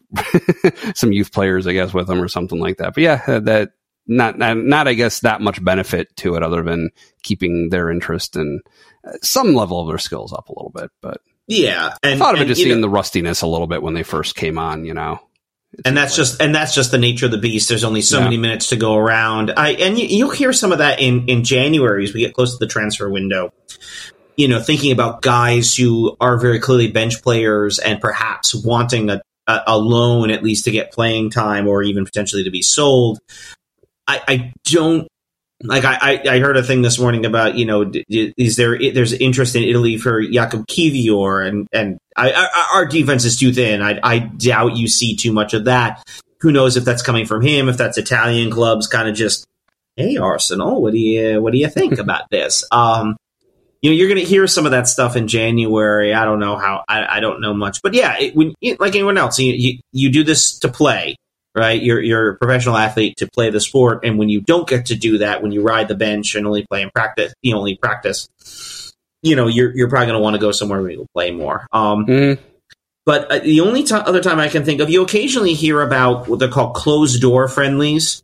[0.96, 2.94] some youth players, I guess, with them or something like that.
[2.94, 3.70] But yeah, that
[4.08, 6.90] not, not, not, I guess that much benefit to it other than
[7.22, 8.60] keeping their interest and
[9.22, 10.90] some level of their skills up a little bit.
[11.00, 13.82] But yeah, and, I thought of it just seeing know, the rustiness a little bit
[13.82, 15.20] when they first came on, you know.
[15.72, 17.68] It's and that's just and that's just the nature of the beast.
[17.68, 18.24] There's only so yeah.
[18.24, 19.52] many minutes to go around.
[19.56, 22.52] I and you, will hear some of that in in January as we get close
[22.52, 23.52] to the transfer window.
[24.36, 29.22] You know, thinking about guys who are very clearly bench players and perhaps wanting a
[29.46, 33.18] a, a loan at least to get playing time or even potentially to be sold.
[34.06, 35.08] I, I don't
[35.64, 39.54] like I, I heard a thing this morning about you know is there there's interest
[39.54, 43.82] in Italy for Jakub Kiwior and and I, I, our defense is too thin.
[43.82, 46.02] I, I doubt you see too much of that.
[46.40, 47.68] Who knows if that's coming from him?
[47.68, 49.46] If that's Italian clubs kind of just
[49.96, 52.64] hey Arsenal, what do you what do you think about this?
[52.70, 53.16] Um,
[53.80, 56.14] you know you're going to hear some of that stuff in January.
[56.14, 59.18] I don't know how I, I don't know much, but yeah, it, when like anyone
[59.18, 61.16] else, you, you you do this to play
[61.54, 61.82] right?
[61.82, 64.94] You're you're a professional athlete to play the sport, and when you don't get to
[64.94, 68.28] do that, when you ride the bench and only play in practice, you only practice,
[69.22, 71.66] you know, you're you're probably going to want to go somewhere where you'll play more.
[71.72, 72.42] Um, mm-hmm.
[73.04, 76.28] But uh, the only t- other time I can think of, you occasionally hear about
[76.28, 78.22] what they're called closed door friendlies.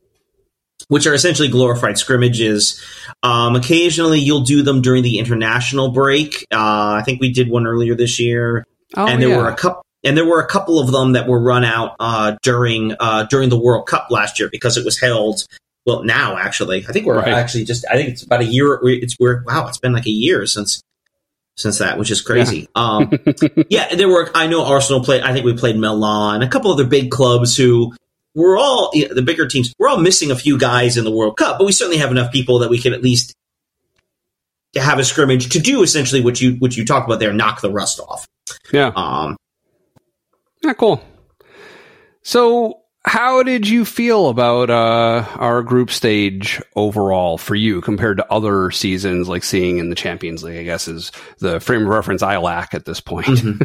[0.86, 2.82] Which are essentially glorified scrimmages.
[3.22, 6.46] Um, occasionally, you'll do them during the international break.
[6.52, 8.64] Uh, I think we did one earlier this year,
[8.96, 9.38] oh, and there yeah.
[9.38, 12.36] were a couple and there were a couple of them that were run out uh,
[12.42, 15.46] during uh, during the World Cup last year because it was held.
[15.86, 17.28] Well, now actually, I think we're right.
[17.28, 17.84] actually just.
[17.90, 18.78] I think it's about a year.
[18.82, 19.68] It's we're wow.
[19.68, 20.82] It's been like a year since
[21.56, 22.68] since that, which is crazy.
[22.76, 22.82] Yeah.
[22.82, 23.10] um,
[23.70, 24.30] yeah, there were.
[24.34, 25.22] I know Arsenal played.
[25.22, 27.94] I think we played Milan, a couple other big clubs who
[28.34, 29.72] we're all you know, the bigger teams.
[29.78, 32.32] We're all missing a few guys in the World Cup, but we certainly have enough
[32.32, 33.34] people that we can at least
[34.76, 37.70] have a scrimmage to do essentially what you what you talked about there, knock the
[37.70, 38.26] rust off.
[38.72, 38.92] Yeah.
[38.94, 39.36] Um,
[40.62, 41.02] yeah, cool.
[42.22, 48.30] So, how did you feel about uh, our group stage overall for you compared to
[48.30, 50.58] other seasons, like seeing in the Champions League?
[50.58, 53.26] I guess is the frame of reference I lack at this point.
[53.26, 53.62] Mm-hmm.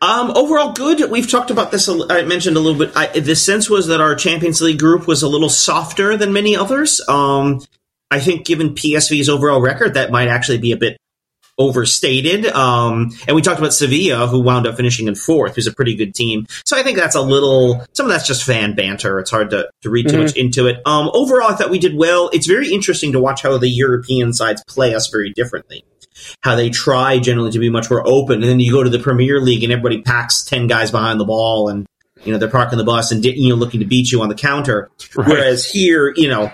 [0.00, 1.10] um, overall, good.
[1.10, 1.88] We've talked about this.
[1.88, 2.96] I mentioned a little bit.
[2.96, 6.56] I, the sense was that our Champions League group was a little softer than many
[6.56, 7.00] others.
[7.08, 7.62] Um,
[8.10, 10.98] I think, given PSV's overall record, that might actually be a bit
[11.58, 12.46] overstated.
[12.46, 15.94] Um, and we talked about Sevilla, who wound up finishing in fourth, who's a pretty
[15.94, 16.46] good team.
[16.64, 19.18] So I think that's a little, some of that's just fan banter.
[19.18, 20.22] It's hard to, to read too mm-hmm.
[20.22, 20.80] much into it.
[20.86, 22.30] Um, overall, I thought we did well.
[22.32, 25.84] It's very interesting to watch how the European sides play us very differently.
[26.42, 28.36] How they try generally to be much more open.
[28.36, 31.24] And then you go to the Premier League and everybody packs 10 guys behind the
[31.24, 31.86] ball and,
[32.22, 34.34] you know, they're parking the bus and, you know, looking to beat you on the
[34.34, 34.90] counter.
[35.14, 35.28] Right.
[35.28, 36.52] Whereas here, you know,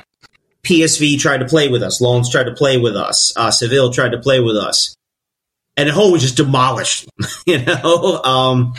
[0.62, 2.00] PSV tried to play with us.
[2.00, 3.32] Lens tried to play with us.
[3.36, 4.94] Uh, Seville tried to play with us.
[5.76, 7.08] And Hull was just demolished,
[7.46, 8.20] you know?
[8.22, 8.74] Um,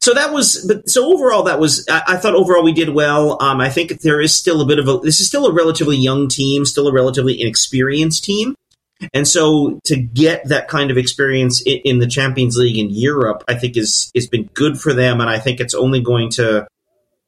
[0.00, 3.42] so that was, but so overall, that was, I, I thought overall we did well.
[3.42, 5.96] Um, I think there is still a bit of a, this is still a relatively
[5.96, 8.54] young team, still a relatively inexperienced team.
[9.12, 13.44] And so to get that kind of experience in, in the Champions League in Europe,
[13.48, 15.20] I think is, has been good for them.
[15.20, 16.66] And I think it's only going to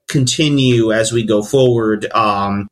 [0.08, 2.10] continue as we go forward.
[2.12, 2.68] Um,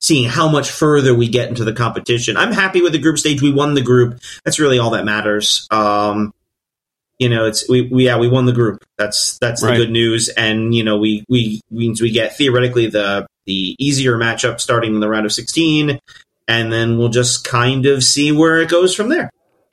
[0.00, 2.36] seeing how much further we get into the competition.
[2.36, 3.42] I'm happy with the group stage.
[3.42, 4.20] We won the group.
[4.44, 5.66] That's really all that matters.
[5.70, 6.32] Um,
[7.18, 8.84] you know, it's we, we yeah we won the group.
[8.98, 10.28] That's that's the good news.
[10.28, 15.00] And you know, we we means we get theoretically the the easier matchup starting in
[15.00, 15.98] the round of 16,
[16.48, 19.30] and then we'll just kind of see where it goes from there.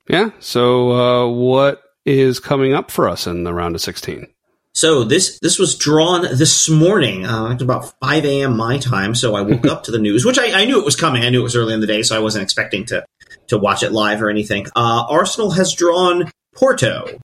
[0.08, 0.30] Yeah.
[0.40, 4.28] So uh, what is coming up for us in the round of 16?
[4.76, 8.58] So this this was drawn this morning uh, at about 5 a.m.
[8.58, 9.14] my time.
[9.14, 11.24] So I woke up to the news, which I, I, knew it was coming.
[11.24, 13.06] I knew it was early in the day, so I wasn't expecting to
[13.48, 14.66] to watch it live or anything.
[14.76, 17.20] Uh, Arsenal has drawn Porto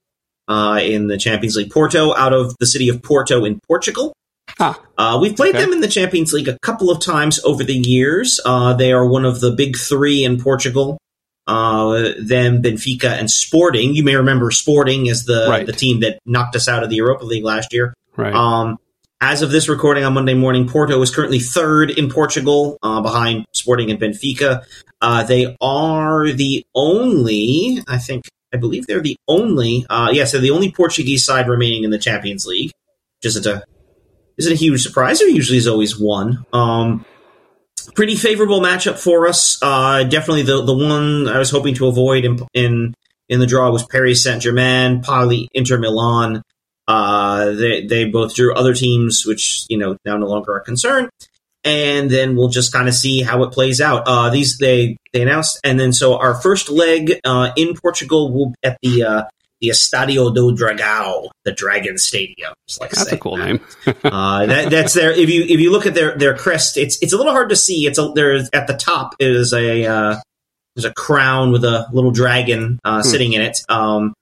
[0.47, 1.71] uh, in the Champions League.
[1.71, 4.13] Porto out of the city of Porto in Portugal.
[4.59, 5.63] Ah, uh, we've played okay.
[5.63, 8.39] them in the Champions League a couple of times over the years.
[8.45, 10.99] Uh, they are one of the big three in Portugal
[11.49, 13.95] uh, then Benfica and Sporting.
[13.95, 15.65] You may remember Sporting as the right.
[15.65, 17.93] the team that knocked us out of the Europa League last year.
[18.15, 18.33] Right.
[18.33, 18.77] Um,
[19.19, 23.45] as of this recording on Monday morning, Porto is currently third in Portugal, uh, behind
[23.53, 24.63] Sporting and Benfica.
[25.01, 30.41] Uh, they are the only, I think, I believe they're the only, uh, yes, they're
[30.41, 32.71] the only Portuguese side remaining in the Champions League,
[33.17, 33.63] which isn't a
[34.37, 35.19] isn't a huge surprise.
[35.19, 36.45] There usually is always one.
[36.53, 37.05] Um,
[37.95, 39.57] pretty favorable matchup for us.
[39.61, 42.93] Uh, definitely the the one I was hoping to avoid in in,
[43.27, 46.41] in the draw was Paris Saint Germain, probably Inter Milan.
[46.87, 51.09] Uh, they they both drew other teams, which you know now no longer are concerned.
[51.63, 54.03] And then we'll just kind of see how it plays out.
[54.07, 58.53] Uh, these they they announced, and then so our first leg uh, in Portugal will
[58.63, 59.23] at the uh,
[59.61, 62.53] the Estadio do Dragão, the Dragon Stadium.
[62.79, 63.59] Like that's a cool name.
[64.03, 65.11] uh, that, that's there.
[65.11, 67.55] If you if you look at their their crest, it's it's a little hard to
[67.55, 67.85] see.
[67.85, 70.15] It's a, there at the top is a uh,
[70.75, 73.07] there's a crown with a little dragon uh, hmm.
[73.07, 73.57] sitting in it.
[73.67, 74.13] Um,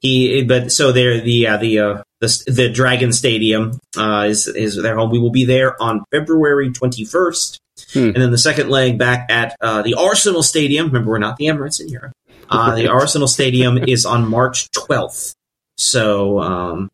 [0.00, 4.80] he but so there the uh, the uh, the the Dragon Stadium uh, is is
[4.80, 5.10] their home.
[5.10, 7.58] We will be there on February twenty first.
[7.92, 8.06] Hmm.
[8.06, 10.86] And then the second leg back at uh, the Arsenal Stadium.
[10.86, 12.12] Remember, we're not the Emirates in Europe.
[12.52, 15.34] Uh, the Arsenal Stadium is on March 12th.
[15.76, 16.90] So um,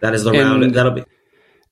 [0.00, 0.74] that is the and, round.
[0.74, 1.04] That'll be.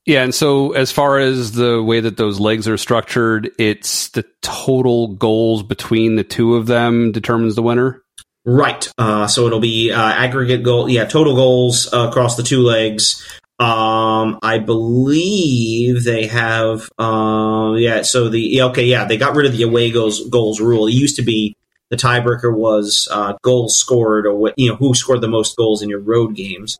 [0.04, 4.24] Yeah, and so as far as the way that those legs are structured, it's the
[4.40, 8.02] total goals between the two of them determines the winner.
[8.44, 8.88] Right.
[8.96, 10.88] Uh, so it'll be uh, aggregate goal.
[10.88, 13.20] Yeah, total goals uh, across the two legs.
[13.58, 16.88] Um, I believe they have.
[16.96, 18.02] Uh, yeah.
[18.02, 18.84] So the yeah, okay.
[18.84, 20.86] Yeah, they got rid of the away goals goals rule.
[20.86, 21.56] It used to be
[21.90, 25.82] the tiebreaker was uh, goals scored or what you know who scored the most goals
[25.82, 26.78] in your road games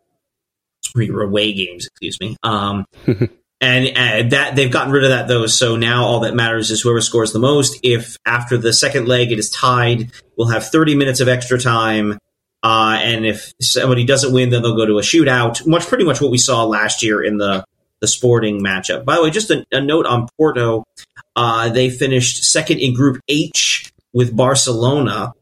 [0.95, 2.37] or your away games, excuse me.
[2.42, 5.47] Um, and, and that they've gotten rid of that though.
[5.47, 7.79] So now all that matters is whoever scores the most.
[7.83, 12.19] If after the second leg it is tied, we'll have 30 minutes of extra time.
[12.62, 15.66] Uh, and if somebody doesn't win, then they'll go to a shootout.
[15.66, 17.64] Much pretty much what we saw last year in the
[18.01, 19.07] the Sporting matchup.
[19.07, 20.85] By the way, just a, a note on Porto.
[21.35, 25.35] Uh, they finished second in Group H with Barcelona.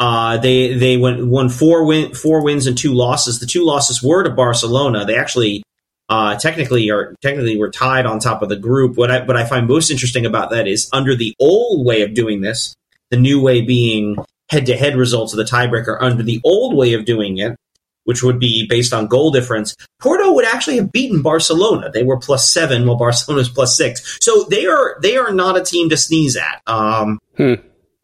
[0.00, 3.38] Uh, they they went won four win four wins and two losses.
[3.38, 5.04] The two losses were to Barcelona.
[5.04, 5.62] They actually
[6.08, 8.96] uh, technically are technically were tied on top of the group.
[8.96, 12.12] What I what I find most interesting about that is under the old way of
[12.12, 12.74] doing this,
[13.10, 14.16] the new way being
[14.48, 15.96] head to head results of the tiebreaker.
[16.00, 17.54] Under the old way of doing it,
[18.02, 21.90] which would be based on goal difference, Porto would actually have beaten Barcelona.
[21.92, 24.18] They were plus seven, while Barcelona is plus six.
[24.20, 26.62] So they are they are not a team to sneeze at.
[26.66, 27.54] Um, hmm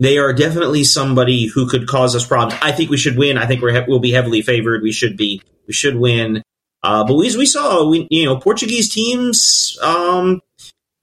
[0.05, 2.61] they are definitely somebody who could cause us problems.
[2.62, 3.38] I think we should win.
[3.38, 4.83] I think we're he- we'll be heavily favored.
[4.83, 5.43] We should be.
[5.67, 6.43] We should win.
[6.83, 9.79] Uh, but as we saw, we you know Portuguese teams.
[9.83, 10.40] Um,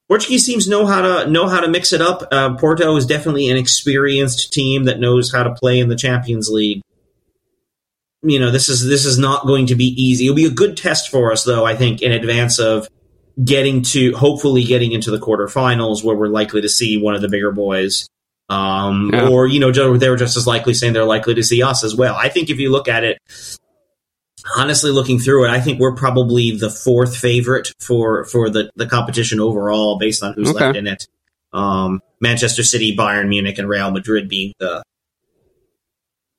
[0.08, 2.28] Portuguese teams know how to know how to mix it up.
[2.32, 6.50] Uh, Porto is definitely an experienced team that knows how to play in the Champions
[6.50, 6.82] League.
[8.22, 10.26] You know, this is this is not going to be easy.
[10.26, 11.66] It'll be a good test for us, though.
[11.66, 12.88] I think in advance of
[13.44, 17.30] getting to hopefully getting into the quarterfinals, where we're likely to see one of the
[17.30, 18.06] bigger boys,
[18.52, 19.30] um, yeah.
[19.30, 21.96] or you know, they were just as likely saying they're likely to see us as
[21.96, 22.16] well.
[22.16, 23.18] I think if you look at it,
[24.58, 28.88] honestly looking through it, I think we're probably the fourth favorite for for the the
[28.88, 30.66] competition overall, based on who's okay.
[30.66, 31.08] left in it.
[31.54, 34.84] Um, Manchester City, Bayern Munich, and Real Madrid being the,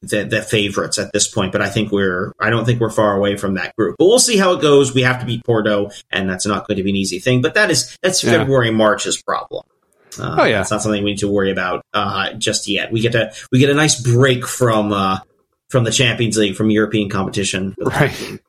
[0.02, 1.50] the the favorites at this point.
[1.50, 3.96] But I think we're I don't think we're far away from that group.
[3.98, 4.92] But we'll see how it goes.
[4.92, 7.40] We have to beat Porto, and that's not going to be an easy thing.
[7.40, 8.32] But that is that's yeah.
[8.32, 9.64] February March's problem.
[10.18, 12.92] Uh, oh yeah, it's not something we need to worry about uh, just yet.
[12.92, 15.18] We get a we get a nice break from uh,
[15.68, 17.74] from the Champions League from European competition.
[17.78, 18.40] Right.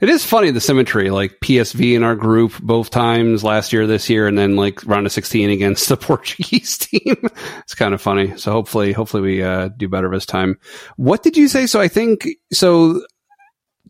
[0.00, 4.08] It is funny the symmetry, like PSV in our group both times last year, this
[4.08, 7.16] year, and then like round of sixteen against the Portuguese team.
[7.58, 8.36] it's kind of funny.
[8.38, 10.58] So hopefully, hopefully we uh, do better this time.
[10.96, 11.66] What did you say?
[11.66, 13.02] So I think so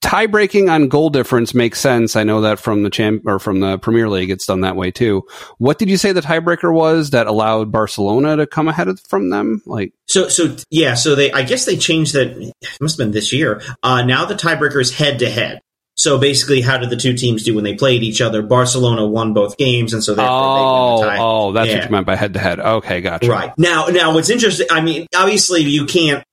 [0.00, 2.16] tie breaking on goal difference makes sense.
[2.16, 4.90] I know that from the champ or from the Premier League, it's done that way
[4.90, 5.26] too.
[5.58, 9.30] What did you say the tiebreaker was that allowed Barcelona to come ahead of, from
[9.30, 9.62] them?
[9.66, 10.94] Like so, so yeah.
[10.94, 12.28] So they, I guess they changed that.
[12.36, 13.62] It must have been this year.
[13.82, 15.60] Uh, now the tiebreaker is head to head.
[15.96, 18.40] So basically, how did the two teams do when they played each other?
[18.40, 21.22] Barcelona won both games, and so therefore oh, they win the tie.
[21.22, 21.74] Oh, that's yeah.
[21.74, 22.58] what you meant by head to head.
[22.58, 23.28] Okay, gotcha.
[23.28, 24.66] Right now, now what's interesting?
[24.70, 26.24] I mean, obviously, you can't.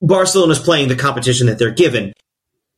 [0.00, 2.12] Barcelona's playing the competition that they're given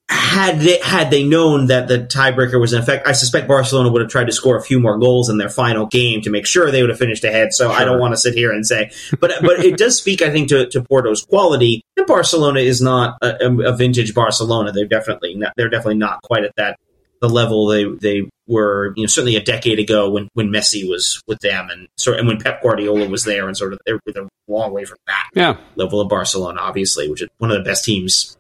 [0.09, 4.03] had they had they known that the tiebreaker was in effect, I suspect Barcelona would
[4.03, 6.71] have tried to score a few more goals in their final game to make sure
[6.71, 7.55] they would have finished ahead.
[7.55, 7.81] So sure.
[7.81, 10.51] I don't want to sit here and say, but but it does speak, I think,
[10.51, 11.83] to, to Porto's quality.
[11.97, 14.73] And Barcelona is not a, a vintage Barcelona.
[14.73, 16.79] They're definitely not, they're definitely not quite at that
[17.23, 18.93] the level they they were.
[18.97, 22.29] You know, certainly a decade ago when when Messi was with them, and sort and
[22.29, 25.31] when Pep Guardiola was there, and sort of they're, they're a long way from that
[25.35, 25.57] yeah.
[25.77, 28.37] level of Barcelona, obviously, which is one of the best teams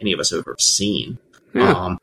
[0.00, 1.18] any of us have ever seen.
[1.54, 1.72] Yeah.
[1.72, 1.98] Um,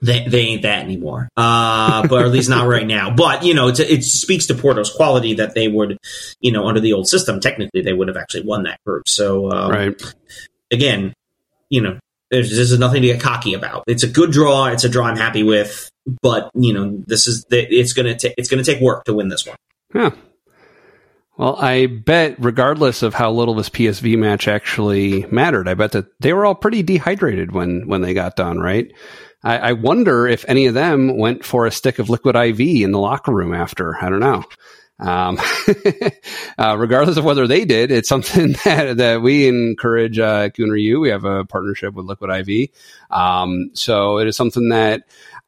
[0.00, 3.14] they, they ain't that anymore, uh, but at least not right now.
[3.14, 5.96] But you know, it speaks to Porto's quality that they would,
[6.40, 9.08] you know, under the old system, technically they would have actually won that group.
[9.08, 10.14] So, um, right.
[10.72, 11.14] again,
[11.70, 13.84] you know, there's this is nothing to get cocky about.
[13.86, 14.66] It's a good draw.
[14.66, 18.48] It's a draw I'm happy with, but you know, this is it's gonna take it's
[18.48, 19.56] gonna take work to win this one.
[19.94, 20.10] Yeah,
[21.36, 26.20] well, I bet, regardless of how little this PSV match actually mattered, I bet that
[26.20, 28.58] they were all pretty dehydrated when when they got done.
[28.58, 28.92] Right?
[29.42, 32.92] I, I wonder if any of them went for a stick of liquid IV in
[32.92, 33.96] the locker room after.
[33.96, 34.44] I don't know.
[35.02, 35.38] Um,
[36.58, 41.00] uh, regardless of whether they did, it's something that, that we encourage uh, Gooner U.
[41.00, 42.68] We have a partnership with Liquid IV.
[43.10, 45.04] Um, so it is something that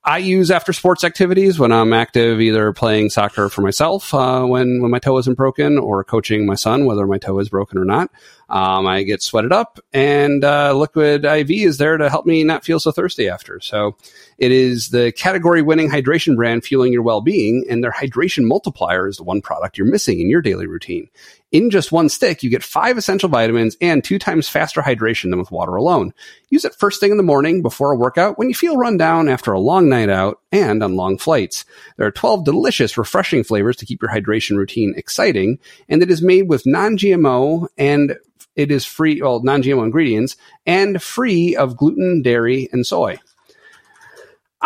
[0.07, 4.83] I use after sports activities when I'm active, either playing soccer for myself uh, when
[4.83, 7.87] when my toe isn't broken, or coaching my son, whether my toe is broken or
[7.87, 8.11] not.
[8.51, 12.65] Um, I get sweated up, and uh, Liquid IV is there to help me not
[12.65, 13.61] feel so thirsty after.
[13.61, 13.97] So
[14.37, 19.09] it is the category winning hydration brand fueling your well being, and their hydration multiplier
[19.09, 21.09] is the one product you're missing in your daily routine.
[21.55, 25.39] In just one stick, you get five essential vitamins and two times faster hydration than
[25.39, 26.13] with water alone.
[26.51, 29.29] Use it first thing in the morning before a workout when you feel run down
[29.29, 31.65] after a long night out and on long flights.
[31.97, 36.23] There are 12 delicious, refreshing flavors to keep your hydration routine exciting, and it is
[36.23, 38.17] made with non-GMO and
[38.57, 40.35] it is free, well, non-GMO ingredients
[40.67, 43.17] and free of gluten, dairy, and soy.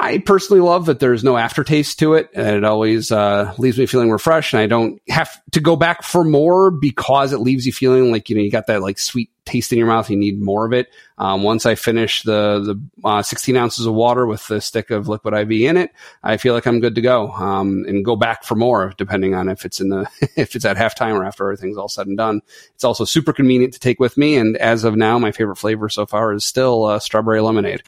[0.00, 3.86] I personally love that there's no aftertaste to it, and it always uh, leaves me
[3.86, 4.54] feeling refreshed.
[4.54, 8.30] And I don't have to go back for more because it leaves you feeling like
[8.30, 10.08] you know you got that like sweet taste in your mouth.
[10.08, 10.88] You need more of it.
[11.16, 15.08] Um, once I finish the the uh, 16 ounces of water with the stick of
[15.08, 15.90] liquid IV in it,
[16.22, 19.48] I feel like I'm good to go um, and go back for more, depending on
[19.48, 22.40] if it's in the if it's at halftime or after everything's all said and done.
[22.76, 25.88] It's also super convenient to take with me, and as of now, my favorite flavor
[25.88, 27.82] so far is still uh, strawberry lemonade.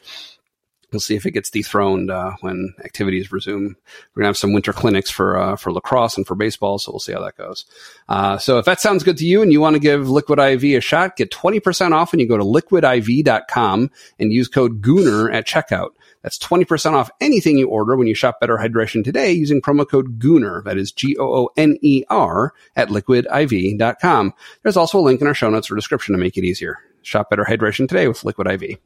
[0.91, 3.75] We'll see if it gets dethroned uh, when activities resume.
[4.13, 6.99] We're gonna have some winter clinics for uh, for lacrosse and for baseball, so we'll
[6.99, 7.65] see how that goes.
[8.09, 10.63] Uh, so if that sounds good to you and you want to give Liquid IV
[10.63, 13.89] a shot, get twenty percent off when you go to liquidiv.com
[14.19, 15.91] and use code Gooner at checkout.
[16.21, 20.19] That's 20% off anything you order when you shop Better Hydration today using promo code
[20.19, 20.63] Gooner.
[20.63, 24.33] That is G-O-O-N-E-R at liquidiv.com.
[24.61, 26.77] There's also a link in our show notes or description to make it easier.
[27.01, 28.77] Shop Better Hydration today with Liquid IV.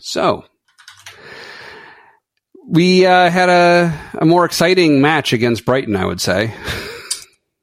[0.00, 0.44] So,
[2.66, 6.54] we uh, had a, a more exciting match against Brighton, I would say.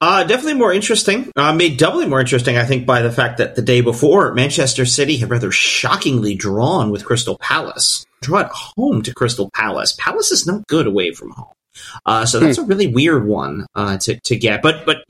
[0.01, 1.29] Uh, definitely more interesting.
[1.35, 4.85] Uh, made doubly more interesting, I think, by the fact that the day before, Manchester
[4.85, 8.05] City had rather shockingly drawn with Crystal Palace.
[8.21, 9.97] Draw at home to Crystal Palace.
[9.99, 11.51] Palace is not good away from home.
[12.05, 12.63] Uh, so that's hmm.
[12.63, 14.61] a really weird one uh, to, to get.
[14.61, 15.03] But but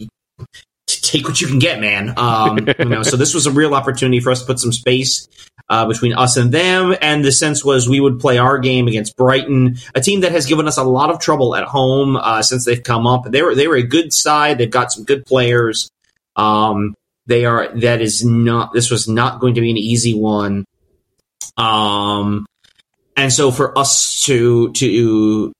[1.01, 2.13] take what you can get, man.
[2.17, 5.27] Um, you know, so this was a real opportunity for us to put some space
[5.69, 6.95] uh, between us and them.
[7.01, 10.45] And the sense was we would play our game against Brighton, a team that has
[10.45, 13.25] given us a lot of trouble at home uh, since they've come up.
[13.25, 14.57] They were they were a good side.
[14.57, 15.89] They've got some good players.
[16.35, 16.95] Um,
[17.25, 17.69] they are.
[17.79, 18.73] That is not.
[18.73, 20.65] This was not going to be an easy one.
[21.57, 22.45] Um,
[23.15, 25.53] and so for us to to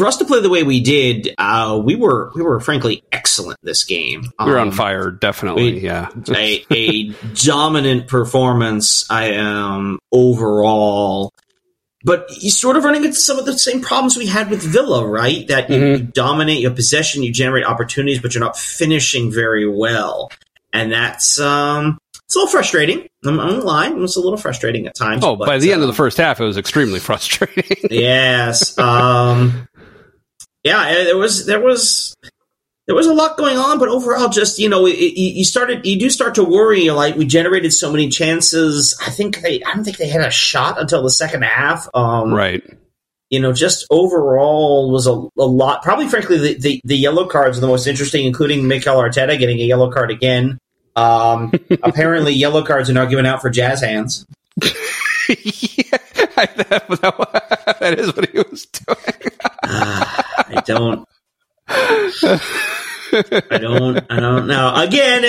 [0.00, 3.60] for us to play the way we did, uh, we were we were frankly excellent
[3.62, 4.22] this game.
[4.38, 5.74] We were um, on fire, definitely.
[5.74, 9.04] We, yeah, a, a dominant performance.
[9.10, 11.34] I am um, overall,
[12.02, 15.06] but he's sort of running into some of the same problems we had with Villa,
[15.06, 15.46] right?
[15.48, 16.02] That you, mm-hmm.
[16.06, 20.30] you dominate your possession, you generate opportunities, but you're not finishing very well,
[20.72, 21.98] and that's um,
[22.30, 23.08] it's a little frustrating.
[23.24, 23.92] I'm, I'm lying.
[23.94, 25.24] It was a little frustrating at times.
[25.24, 27.88] Oh, but, by the end of the um, first half, it was extremely frustrating.
[27.90, 28.78] yes.
[28.78, 29.68] Um,
[30.64, 32.14] yeah, there was there was
[32.86, 36.10] there was a lot going on, but overall, just you know, you started you do
[36.10, 36.90] start to worry.
[36.90, 38.98] Like we generated so many chances.
[39.00, 41.88] I think they I don't think they had a shot until the second half.
[41.94, 42.62] Um, right.
[43.30, 45.84] You know, just overall was a, a lot.
[45.84, 49.60] Probably, frankly, the, the, the yellow cards are the most interesting, including Mikel Arteta getting
[49.60, 50.58] a yellow card again.
[50.96, 51.52] Um,
[51.84, 54.26] apparently, yellow cards are now given out for jazz hands.
[55.28, 55.98] yeah,
[56.46, 59.32] that, that, that is what he was doing.
[59.62, 61.08] uh, I don't.
[61.68, 64.06] I don't.
[64.10, 64.74] I don't know.
[64.74, 65.24] Again,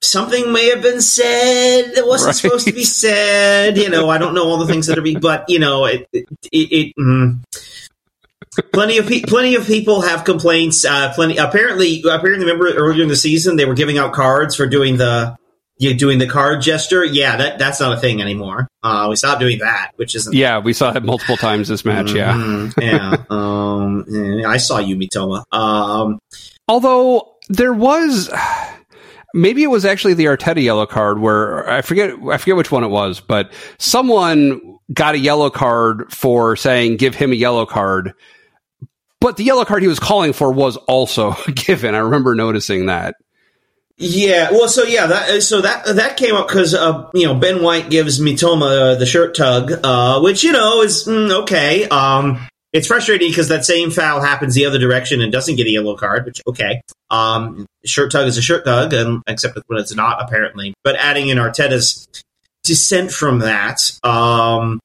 [0.00, 2.36] something may have been said that wasn't right.
[2.36, 3.76] supposed to be said.
[3.76, 6.08] You know, I don't know all the things that are being, but you know, it.
[6.12, 7.42] it, it mm.
[8.72, 10.84] plenty of pe- plenty of people have complaints.
[10.84, 11.36] Uh, plenty.
[11.36, 15.36] Apparently, apparently, remember earlier in the season they were giving out cards for doing the
[15.80, 18.68] you doing the card gesture, yeah, that that's not a thing anymore.
[18.82, 20.34] Uh, we stopped doing that, which isn't.
[20.34, 22.08] Yeah, we saw it multiple times this match.
[22.08, 23.24] Mm-hmm, yeah, yeah.
[23.30, 24.04] Um,
[24.46, 25.42] I saw you, Mitoma.
[25.50, 26.18] Um,
[26.68, 28.28] although there was,
[29.32, 32.84] maybe it was actually the Arteta yellow card where I forget, I forget which one
[32.84, 34.60] it was, but someone
[34.92, 38.12] got a yellow card for saying give him a yellow card.
[39.18, 41.94] But the yellow card he was calling for was also given.
[41.94, 43.14] I remember noticing that.
[44.02, 47.62] Yeah, well, so yeah, that so that that came up because uh, you know Ben
[47.62, 51.86] White gives Mitoma uh, the shirt tug, uh, which you know is mm, okay.
[51.86, 52.40] Um,
[52.72, 55.96] it's frustrating because that same foul happens the other direction and doesn't get a yellow
[55.96, 56.80] card, which okay.
[57.10, 60.72] Um, shirt tug is a shirt tug, and except when it's not apparently.
[60.82, 62.08] But adding in Arteta's
[62.64, 64.80] dissent from that, um,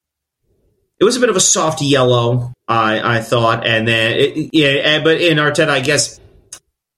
[1.00, 5.02] it was a bit of a soft yellow, I I thought, and then it, yeah,
[5.02, 6.20] but in Arteta, I guess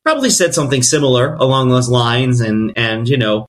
[0.07, 3.45] probably said something similar along those lines, and and you know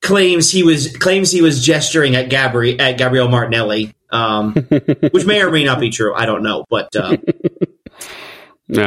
[0.00, 4.54] claims he was claims he was gesturing at Gabri at Gabriel Martinelli, um,
[5.10, 6.14] which may or may not be true.
[6.14, 6.88] I don't know, but.
[6.96, 7.18] Uh.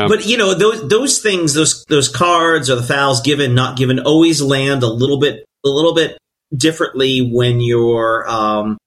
[0.08, 4.00] But you know those those things, those those cards or the fouls given, not given,
[4.00, 6.18] always land a little bit a little bit
[6.56, 8.78] differently when you're um,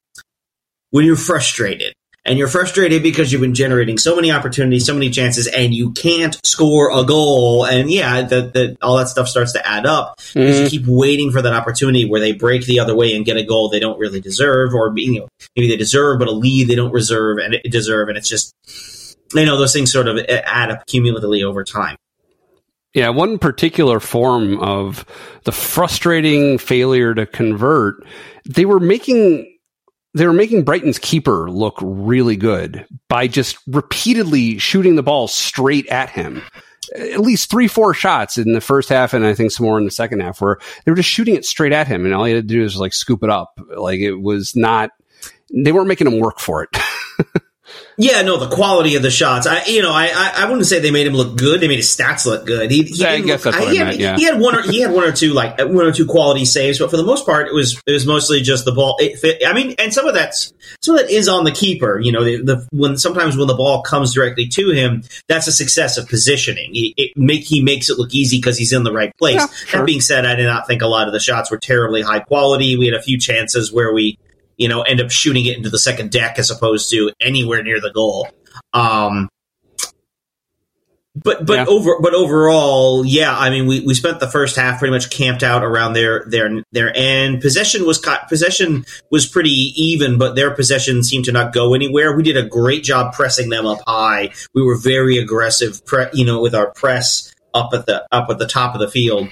[0.89, 1.93] when you're frustrated
[2.27, 5.91] and you're frustrated because you've been generating so many opportunities, so many chances, and you
[5.91, 7.65] can't score a goal.
[7.65, 10.63] And yeah, that that all that stuff starts to add up because mm-hmm.
[10.63, 13.43] you keep waiting for that opportunity where they break the other way and get a
[13.43, 16.75] goal they don't really deserve, or you know maybe they deserve but a lead they
[16.75, 18.53] don't reserve and deserve, and it's just
[19.33, 21.95] you know those things sort of add up cumulatively over time.
[22.93, 25.05] Yeah, one particular form of
[25.43, 28.03] the frustrating failure to convert,
[28.45, 29.56] they were making
[30.13, 35.87] they were making Brighton's keeper look really good by just repeatedly shooting the ball straight
[35.87, 36.41] at him.
[36.95, 39.85] At least three, four shots in the first half, and I think some more in
[39.85, 42.33] the second half, where they were just shooting it straight at him, and all he
[42.33, 43.59] had to do was like scoop it up.
[43.75, 44.91] Like it was not,
[45.53, 46.69] they weren't making him work for it.
[47.99, 49.47] Yeah, no, the quality of the shots.
[49.47, 51.61] I, you know, I, I, wouldn't say they made him look good.
[51.61, 52.69] They made his stats look good.
[52.69, 54.15] He, he I guess look, that's what he, I meant, yeah.
[54.15, 56.45] he had one or he had one or two like uh, one or two quality
[56.45, 58.99] saves, but for the most part, it was it was mostly just the ball.
[58.99, 61.99] Fit, I mean, and some of that's some of that is on the keeper.
[61.99, 65.51] You know, the, the when sometimes when the ball comes directly to him, that's a
[65.51, 66.75] success of positioning.
[66.75, 69.37] He, it make he makes it look easy because he's in the right place.
[69.37, 69.79] Yeah, sure.
[69.79, 72.19] That being said, I did not think a lot of the shots were terribly high
[72.19, 72.77] quality.
[72.77, 74.19] We had a few chances where we
[74.57, 77.79] you know, end up shooting it into the second deck as opposed to anywhere near
[77.79, 78.27] the goal.
[78.73, 79.29] Um,
[81.23, 81.65] but but yeah.
[81.67, 83.35] over but overall, yeah.
[83.35, 86.63] I mean, we, we spent the first half pretty much camped out around their their
[86.71, 87.41] their end.
[87.41, 92.15] Possession was possession was pretty even, but their possession seemed to not go anywhere.
[92.15, 94.31] We did a great job pressing them up high.
[94.53, 98.37] We were very aggressive, pre, you know, with our press up at the up at
[98.37, 99.29] the top of the field.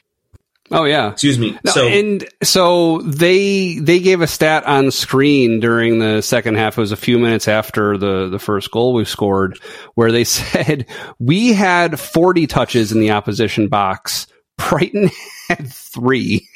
[0.71, 1.11] Oh yeah.
[1.11, 1.57] Excuse me.
[1.63, 6.77] No, so and so they they gave a stat on screen during the second half.
[6.77, 9.59] It was a few minutes after the the first goal we scored,
[9.93, 10.87] where they said
[11.19, 14.27] we had 40 touches in the opposition box.
[14.57, 15.11] Brighton
[15.49, 16.47] had three.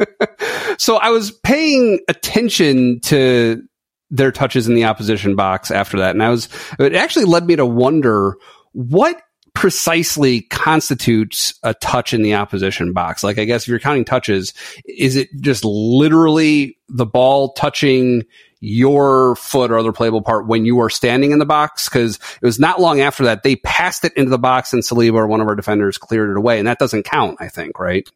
[0.78, 3.62] so I was paying attention to
[4.10, 6.48] their touches in the opposition box after that, and I was
[6.80, 8.36] it actually led me to wonder
[8.72, 9.22] what
[9.54, 13.22] precisely constitutes a touch in the opposition box?
[13.22, 18.24] Like, I guess if you're counting touches, is it just literally the ball touching
[18.60, 21.88] your foot or other playable part when you are standing in the box?
[21.88, 25.14] Because it was not long after that they passed it into the box and Saliba
[25.14, 27.36] or one of our defenders cleared it away, and that doesn't count.
[27.40, 28.08] I think, right?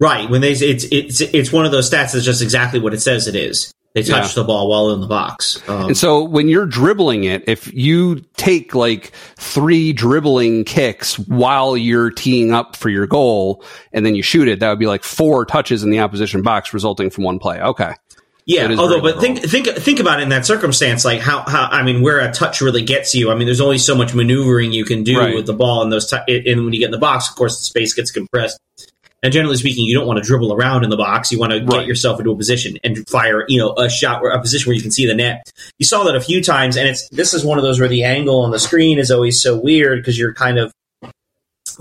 [0.00, 0.28] Right.
[0.28, 3.28] When they it's it's it's one of those stats that's just exactly what it says
[3.28, 3.72] it is.
[3.94, 4.42] They touch yeah.
[4.42, 5.66] the ball while in the box.
[5.68, 11.76] Um, and so when you're dribbling it, if you take like three dribbling kicks while
[11.76, 15.04] you're teeing up for your goal and then you shoot it, that would be like
[15.04, 17.60] four touches in the opposition box resulting from one play.
[17.60, 17.94] Okay.
[18.46, 21.82] Yeah, although, but think think think about it in that circumstance, like how how I
[21.82, 23.30] mean, where a touch really gets you.
[23.30, 25.34] I mean, there's only so much maneuvering you can do right.
[25.34, 27.58] with the ball, and those t- and when you get in the box, of course,
[27.58, 28.60] the space gets compressed.
[29.24, 31.32] And generally speaking, you don't want to dribble around in the box.
[31.32, 31.78] You want to right.
[31.78, 34.76] get yourself into a position and fire, you know, a shot or a position where
[34.76, 35.50] you can see the net.
[35.78, 38.04] You saw that a few times, and it's this is one of those where the
[38.04, 40.74] angle on the screen is always so weird because you're kind of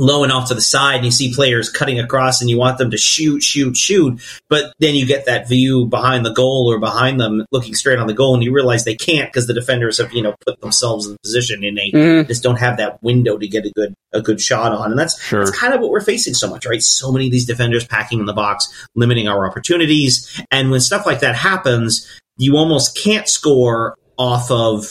[0.04, 2.78] low and off to the side and you see players cutting across and you want
[2.78, 4.22] them to shoot, shoot, shoot.
[4.50, 8.08] But then you get that view behind the goal or behind them looking straight on
[8.08, 11.08] the goal and you realize they can't because the defenders have, you know, put themselves
[11.08, 12.28] in position and they mm.
[12.28, 14.92] just don't have that window to get a good, a good shot on.
[14.92, 15.46] And that's, sure.
[15.46, 16.82] that's kind of what we're facing so much, right?
[16.82, 20.42] So many of these defenders packing in the box, limiting our opportunities.
[20.52, 24.86] And when stuff like that happens, you almost can't score off of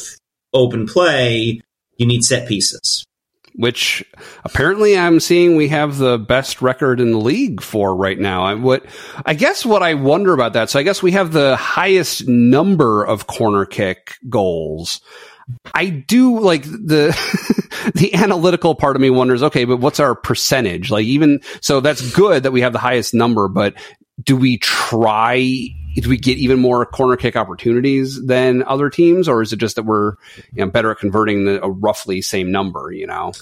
[0.54, 1.60] open play.
[1.98, 3.04] You need set pieces
[3.54, 4.04] which
[4.44, 8.44] apparently I'm seeing we have the best record in the league for right now.
[8.44, 8.84] I, what
[9.24, 10.70] I guess what I wonder about that.
[10.70, 15.00] So I guess we have the highest number of corner kick goals.
[15.74, 17.16] I do like the
[17.94, 20.90] the analytical part of me wonders, okay, but what's our percentage?
[20.90, 23.74] Like even so that's good that we have the highest number, but
[24.22, 29.42] do we try do we get even more corner kick opportunities than other teams, or
[29.42, 30.14] is it just that we're
[30.52, 32.92] you know, better at converting the, a roughly same number?
[32.92, 33.32] You know.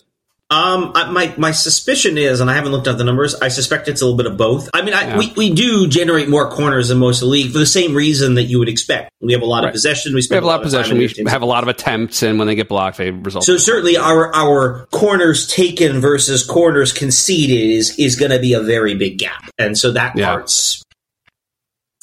[0.53, 3.37] Um, I, my my suspicion is, and I haven't looked at the numbers.
[3.37, 4.69] I suspect it's a little bit of both.
[4.75, 5.19] I mean, I, yeah.
[5.19, 8.35] we we do generate more corners than most of the league for the same reason
[8.35, 9.13] that you would expect.
[9.21, 9.69] We have a lot right.
[9.69, 10.13] of possession.
[10.13, 10.99] We, we have a lot of possession.
[10.99, 13.45] We have a lot of attempts, and when they get blocked, they result.
[13.45, 18.61] So certainly, our our corners taken versus corners conceded is is going to be a
[18.61, 20.31] very big gap, and so that yeah.
[20.31, 20.83] part's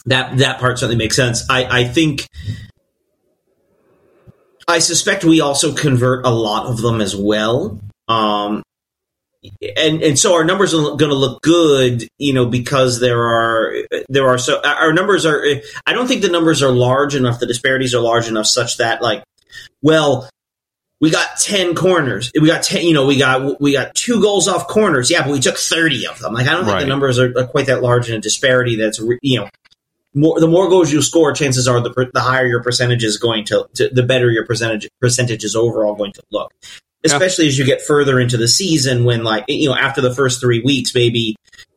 [0.07, 1.47] that that part certainly makes sense.
[1.49, 2.27] I, I think
[4.67, 7.79] I suspect we also convert a lot of them as well.
[8.07, 8.63] Um,
[9.77, 13.75] and and so our numbers are going to look good, you know, because there are
[14.09, 15.45] there are so our numbers are.
[15.85, 17.39] I don't think the numbers are large enough.
[17.39, 19.23] The disparities are large enough such that like,
[19.81, 20.29] well,
[20.99, 22.31] we got 10 corners.
[22.33, 25.11] We got 10, you know, we got, we got two goals off corners.
[25.11, 26.33] Yeah, but we took 30 of them.
[26.33, 26.81] Like, I don't think right.
[26.81, 29.49] the numbers are, quite that large in a disparity that's, you know,
[30.13, 33.45] more the more goals you score, chances are the the higher your percentage is going
[33.45, 36.53] to, to the better your percentage percentage is overall going to look.
[37.05, 37.49] Especially yeah.
[37.49, 40.61] as you get further into the season, when like you know after the first three
[40.61, 41.35] weeks, maybe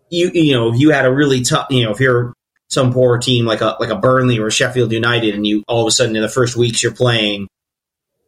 [0.09, 2.33] you you know if you had a really tough you know if you're
[2.69, 5.83] some poor team like a like a Burnley or a Sheffield United, and you all
[5.83, 7.49] of a sudden in the first weeks you're playing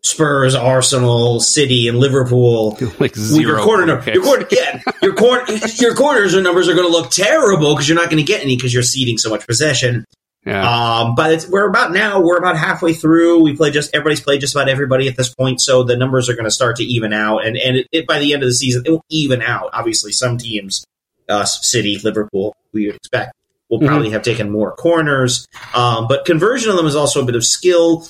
[0.04, 2.78] Spurs, Arsenal, City, and Liverpool.
[2.98, 3.56] Like zero.
[3.56, 5.44] Your corner, your corner, yeah, your corner,
[5.80, 8.42] your corners or numbers are going to look terrible because you're not going to get
[8.42, 10.04] any because you're ceding so much possession.
[10.44, 11.02] Yeah.
[11.02, 12.20] Um, but we're about now.
[12.20, 13.42] We're about halfway through.
[13.42, 16.34] We play just everybody's played just about everybody at this point, so the numbers are
[16.34, 17.46] going to start to even out.
[17.46, 19.70] And and it, it, by the end of the season, it will even out.
[19.72, 20.84] Obviously, some teams,
[21.28, 23.34] uh, City, Liverpool, we would expect,
[23.70, 23.86] will mm-hmm.
[23.86, 24.14] probably mm-hmm.
[24.14, 25.46] have taken more corners.
[25.74, 28.08] Um, but conversion of them is also a bit of skill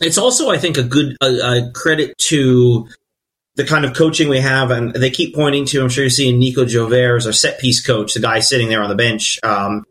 [0.00, 2.88] it's also, I think, a good a, a credit to
[3.56, 5.82] the kind of coaching we have, and they keep pointing to.
[5.82, 8.82] I'm sure you're seeing Nico Jover as our set piece coach, the guy sitting there
[8.82, 9.38] on the bench.
[9.42, 9.84] Um,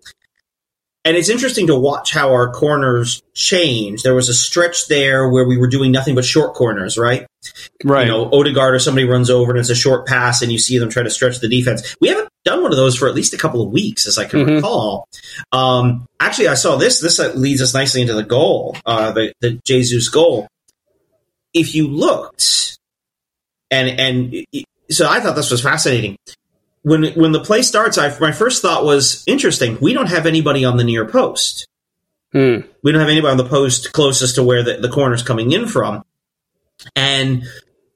[1.03, 4.03] and it's interesting to watch how our corners change.
[4.03, 7.25] There was a stretch there where we were doing nothing but short corners, right?
[7.83, 8.07] Right.
[8.07, 10.77] You know, Odegaard or somebody runs over and it's a short pass, and you see
[10.77, 11.95] them try to stretch the defense.
[12.01, 14.25] We haven't done one of those for at least a couple of weeks, as I
[14.25, 14.55] can mm-hmm.
[14.55, 15.07] recall.
[15.51, 16.99] Um, actually, I saw this.
[16.99, 20.47] This leads us nicely into the goal, uh, the the Jesus goal.
[21.53, 22.77] If you looked,
[23.69, 24.45] and and
[24.89, 26.17] so I thought this was fascinating
[26.87, 29.77] when when the play starts, I, my first thought was interesting.
[29.81, 31.67] We don't have anybody on the near post.
[32.31, 32.59] Hmm.
[32.81, 35.67] We don't have anybody on the post closest to where the, the corner's coming in
[35.67, 36.03] from.
[36.95, 37.43] And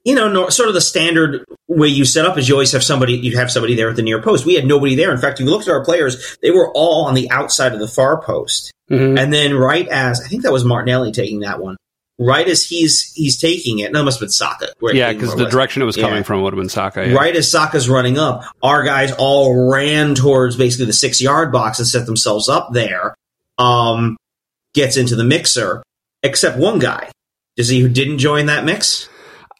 [0.04, 2.82] you know, no, sort of the standard way you set up is you always have
[2.82, 4.44] somebody you have somebody there at the near post.
[4.44, 5.12] We had nobody there.
[5.12, 7.78] In fact, if you looked at our players, they were all on the outside of
[7.78, 8.72] the far post.
[8.90, 9.16] Mm-hmm.
[9.16, 11.76] And then right as I think that was Martinelli taking that one.
[12.18, 14.68] Right as he's he's taking it, no, it must have been Saka.
[14.80, 16.22] Yeah, because the direction it was coming yeah.
[16.22, 17.08] from would have been Saka.
[17.08, 17.14] Yeah.
[17.14, 21.78] Right as Saka's running up, our guys all ran towards basically the six yard box
[21.78, 23.14] and set themselves up there.
[23.58, 24.16] Um,
[24.74, 25.82] gets into the mixer,
[26.22, 27.10] except one guy.
[27.56, 29.08] Does he who didn't join that mix?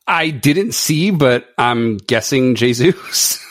[0.06, 3.38] I didn't see, but I'm guessing Jesus.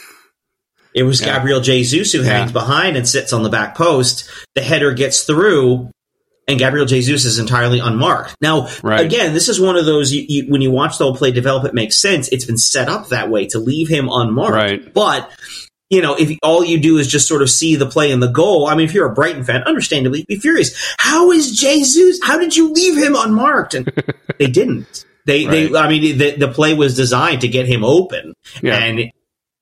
[0.93, 1.37] It was yeah.
[1.37, 2.53] Gabriel Jesus who hangs yeah.
[2.53, 4.29] behind and sits on the back post.
[4.55, 5.89] The header gets through,
[6.47, 8.35] and Gabriel Jesus is entirely unmarked.
[8.41, 8.99] Now, right.
[8.99, 11.63] again, this is one of those you, you, when you watch the whole play develop,
[11.65, 12.27] it makes sense.
[12.29, 14.53] It's been set up that way to leave him unmarked.
[14.53, 14.93] Right.
[14.93, 15.31] But
[15.89, 18.31] you know, if all you do is just sort of see the play and the
[18.31, 20.95] goal, I mean, if you're a Brighton fan, understandably, be furious.
[20.97, 22.19] How is Jesus?
[22.23, 23.73] How did you leave him unmarked?
[23.73, 23.91] And
[24.39, 25.05] they didn't.
[25.25, 25.71] They, right.
[25.71, 28.77] they, I mean, the, the play was designed to get him open, yeah.
[28.77, 29.11] and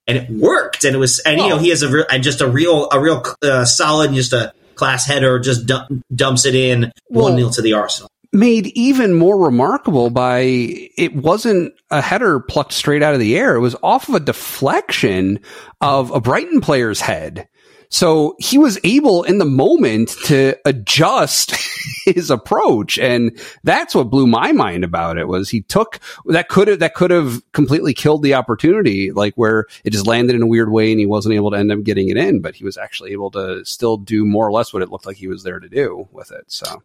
[0.08, 0.84] and it worked.
[0.84, 3.00] And it was, and you know, he has a real, and just a real, a
[3.00, 7.62] real uh, solid, just a class header, just dump, dumps it in one 0 to
[7.62, 8.10] the Arsenal.
[8.32, 13.56] Made even more remarkable by it wasn't a header plucked straight out of the air.
[13.56, 15.40] It was off of a deflection
[15.82, 17.48] of a Brighton player's head.
[17.90, 21.56] So he was able in the moment to adjust
[22.06, 23.00] his approach.
[23.00, 26.94] And that's what blew my mind about it was he took that could have, that
[26.94, 30.92] could have completely killed the opportunity, like where it just landed in a weird way
[30.92, 33.32] and he wasn't able to end up getting it in, but he was actually able
[33.32, 36.08] to still do more or less what it looked like he was there to do
[36.12, 36.46] with it.
[36.48, 36.84] So.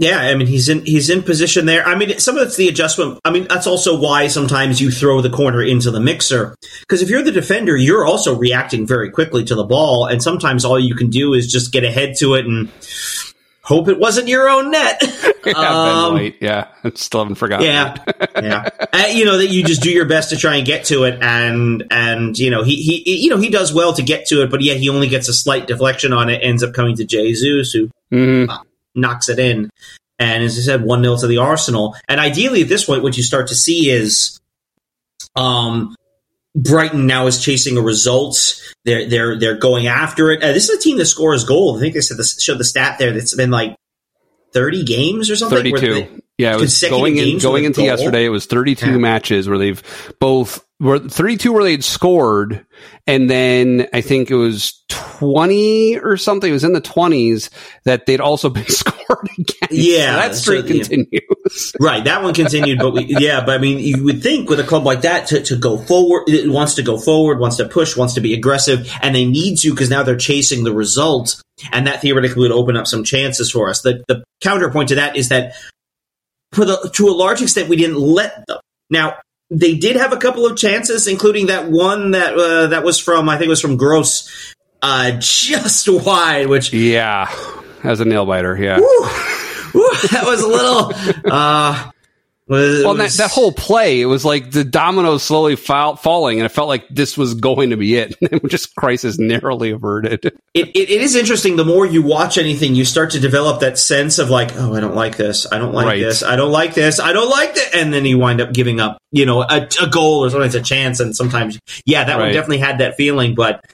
[0.00, 1.84] Yeah, I mean he's in he's in position there.
[1.84, 3.18] I mean some of it's the adjustment.
[3.24, 7.10] I mean that's also why sometimes you throw the corner into the mixer because if
[7.10, 10.94] you're the defender, you're also reacting very quickly to the ball, and sometimes all you
[10.94, 12.70] can do is just get ahead to it and
[13.68, 15.02] hope it wasn't your own net.
[15.46, 17.66] yeah, um, yeah, I still haven't forgotten.
[17.66, 17.96] Yeah,
[18.36, 18.68] yeah.
[18.92, 21.18] Uh, you know that you just do your best to try and get to it,
[21.20, 24.50] and and you know he he you know he does well to get to it,
[24.50, 27.72] but yeah, he only gets a slight deflection on it, ends up coming to Jesus
[27.72, 27.90] who.
[28.10, 28.48] Mm-hmm.
[28.48, 28.58] Uh,
[28.94, 29.70] knocks it in.
[30.18, 31.94] And as I said, 1 0 to the Arsenal.
[32.08, 34.40] And ideally, at this point, what you start to see is
[35.36, 35.94] um,
[36.54, 38.60] Brighton now is chasing a result.
[38.84, 40.42] They're they're they're going after it.
[40.42, 41.78] Uh, this is a team that scores goals.
[41.78, 43.76] I think they said this, showed the stat there that's been like
[44.52, 45.74] thirty games or something.
[45.74, 46.22] Thirty two.
[46.38, 47.86] Yeah, it was going in, going into goal.
[47.86, 48.24] yesterday.
[48.24, 48.96] It was thirty two yeah.
[48.96, 49.82] matches where they've
[50.20, 52.64] both were 32 where they'd scored
[53.06, 57.50] and then i think it was 20 or something it was in the 20s
[57.84, 62.32] that they'd also been scored again yeah so that streak so, continues right that one
[62.32, 65.26] continued but we, yeah but i mean you would think with a club like that
[65.26, 68.34] to, to go forward it wants to go forward wants to push wants to be
[68.34, 72.52] aggressive and they need to because now they're chasing the result and that theoretically would
[72.52, 75.54] open up some chances for us the, the counterpoint to that is that
[76.52, 78.58] for the, to a large extent we didn't let them
[78.90, 79.14] now
[79.50, 83.28] they did have a couple of chances, including that one that uh, that was from
[83.28, 86.48] I think it was from Gross, uh, just wide.
[86.48, 87.32] Which yeah,
[87.82, 88.78] as a nail biter, yeah.
[88.78, 89.00] Woo,
[89.74, 90.92] woo, that was a little.
[91.30, 91.90] Uh,
[92.48, 96.38] was, well, was, that, that, whole play, it was like the dominoes slowly fall, falling,
[96.38, 98.16] and it felt like this was going to be it.
[98.48, 100.32] just crisis narrowly averted.
[100.54, 101.54] It, it, it is interesting.
[101.54, 104.80] The more you watch anything, you start to develop that sense of like, oh, I
[104.80, 105.46] don't like this.
[105.52, 106.00] I don't like right.
[106.00, 106.24] this.
[106.24, 106.98] I don't like this.
[106.98, 107.74] I don't like it.
[107.76, 110.62] And then you wind up giving up, you know, a, a goal or sometimes a
[110.62, 110.98] chance.
[110.98, 112.22] And sometimes, yeah, that right.
[112.24, 113.36] one definitely had that feeling.
[113.36, 113.64] But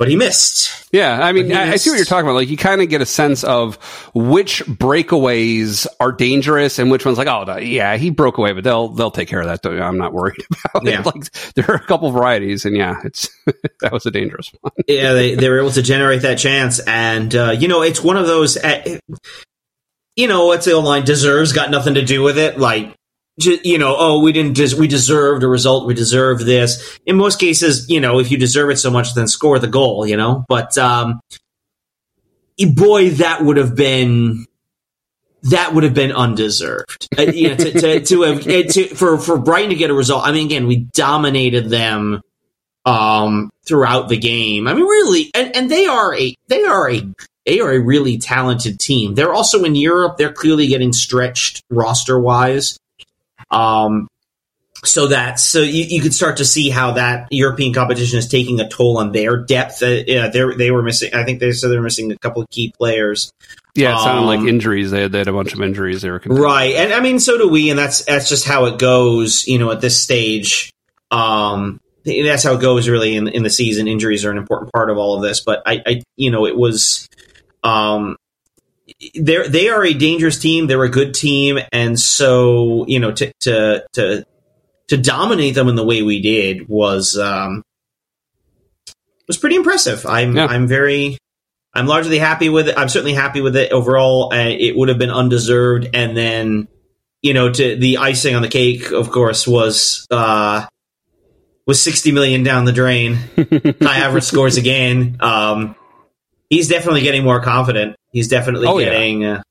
[0.00, 0.88] but he missed.
[0.92, 2.34] Yeah, I mean, I, I, see what you're talking about.
[2.34, 3.76] Like, you kind of get a sense of
[4.14, 8.88] which breakaways are dangerous and which ones, like, oh, yeah, he broke away, but they'll
[8.88, 9.70] they'll take care of that.
[9.70, 11.00] I'm not worried about yeah.
[11.00, 11.06] it.
[11.06, 13.28] Like, there are a couple varieties, and yeah, it's
[13.82, 14.72] that was a dangerous one.
[14.88, 18.16] yeah, they they were able to generate that chance, and uh, you know, it's one
[18.16, 18.56] of those.
[18.56, 18.98] Uh,
[20.16, 21.04] you know, what's the line?
[21.04, 22.58] Deserves got nothing to do with it.
[22.58, 22.96] Like
[23.44, 26.98] you know, oh, we didn't, des- we deserved a result, we deserved this.
[27.06, 30.06] In most cases, you know, if you deserve it so much, then score the goal,
[30.06, 30.44] you know.
[30.48, 31.20] But um,
[32.58, 34.46] boy, that would have been
[35.44, 37.08] that would have been undeserved.
[37.18, 39.94] uh, you know, to, to, to have uh, to, for for Brighton to get a
[39.94, 40.26] result.
[40.26, 42.20] I mean, again, we dominated them
[42.84, 44.68] um, throughout the game.
[44.68, 47.02] I mean, really, and, and they are a they are a
[47.46, 49.14] they are a really talented team.
[49.14, 50.16] They're also in Europe.
[50.18, 52.78] They're clearly getting stretched roster wise.
[53.50, 54.08] Um,
[54.84, 58.60] so that so you, you could start to see how that European competition is taking
[58.60, 59.82] a toll on their depth.
[59.82, 61.12] Uh, yeah, they they were missing.
[61.12, 63.30] I think they said they're missing a couple of key players.
[63.74, 64.90] Yeah, it sounded um, like injuries.
[64.90, 66.02] They had, they had a bunch of injuries.
[66.02, 68.78] They were right, and I mean, so do we, and that's that's just how it
[68.78, 69.46] goes.
[69.46, 70.72] You know, at this stage,
[71.10, 72.88] um, that's how it goes.
[72.88, 75.40] Really, in in the season, injuries are an important part of all of this.
[75.40, 77.06] But I, I you know, it was
[77.62, 78.16] um,
[79.14, 80.66] they're they are a dangerous team.
[80.66, 84.24] They're a good team, and so you know to to to
[84.88, 87.62] to dominate them in the way we did was um,
[89.26, 90.06] was pretty impressive.
[90.06, 90.46] I'm Yeah.
[90.46, 91.18] I'm very
[91.72, 92.76] I'm largely happy with it.
[92.76, 94.32] I'm certainly happy with it overall.
[94.32, 96.68] Uh, it would have been undeserved, and then
[97.22, 100.66] you know, to the icing on the cake, of course, was uh,
[101.66, 103.18] was 60 million down the drain.
[103.36, 105.18] Kai Havertz scores again.
[105.20, 105.76] Um,
[106.48, 107.96] he's definitely getting more confident.
[108.12, 108.86] He's definitely Oh, yeah.
[108.90, 109.42] getting uh,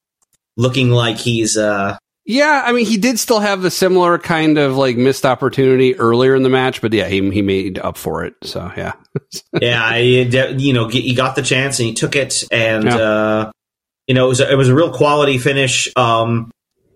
[0.57, 4.75] looking like he's uh, Yeah, I mean, he did still have the similar kind of
[4.75, 8.35] like missed opportunity earlier in the match, but yeah, he he made up for it.
[8.43, 8.93] So yeah,
[9.61, 10.23] yeah, he,
[10.57, 12.95] you know, he got the chance and he took it, and Yeah.
[12.97, 13.51] uh,
[14.07, 15.87] you know, it was a, it was a real quality finish.
[15.95, 16.49] Um,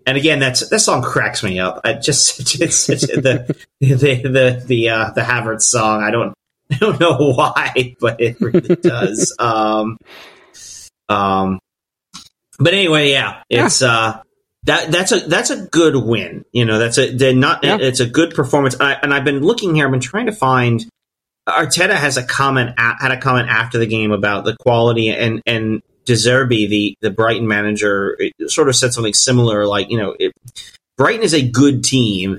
[0.06, 1.80] and again, that's that song cracks me up.
[1.84, 6.02] I just it's, it's the the the the uh, the Havertz song.
[6.02, 6.34] I don't
[6.72, 9.34] I don't know why, but it really does.
[9.38, 9.96] Um,
[11.08, 11.58] um,
[12.58, 14.20] but anyway, yeah, it's uh
[14.64, 16.44] that that's a that's a good win.
[16.52, 17.78] You know, that's a they're not Yeah.
[17.80, 18.80] it's a good performance.
[18.80, 19.86] I, and I've been looking here.
[19.86, 20.84] I've been trying to find.
[21.48, 25.42] Arteta has a comment a- had a comment after the game about the quality and
[25.46, 29.66] and De Zerbi, the the Brighton manager, sort of said something similar.
[29.66, 30.32] Like you know, it,
[30.96, 32.38] Brighton is a good team,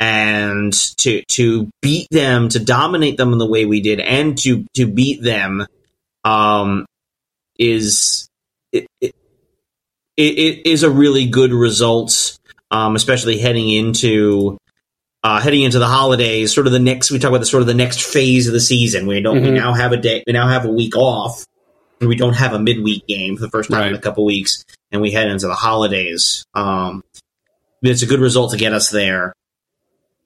[0.00, 4.64] and to to beat them, to dominate them in the way we did, and to
[4.74, 5.66] to beat them,
[6.24, 6.86] um,
[7.58, 8.28] is
[8.72, 9.14] it, it,
[10.16, 12.38] it, is a really good result,
[12.70, 14.58] um, especially heading into
[15.22, 16.54] uh, heading into the holidays.
[16.54, 18.60] Sort of the next we talk about the sort of the next phase of the
[18.60, 19.06] season.
[19.06, 19.54] We don't we Mhm.
[19.56, 21.44] now have a day we now have a week off.
[22.00, 24.64] and We don't have a midweek game for the first time in a couple weeks,
[24.92, 26.44] and we head into the holidays.
[26.54, 27.02] Um,
[27.82, 29.32] it's a good result to get us there.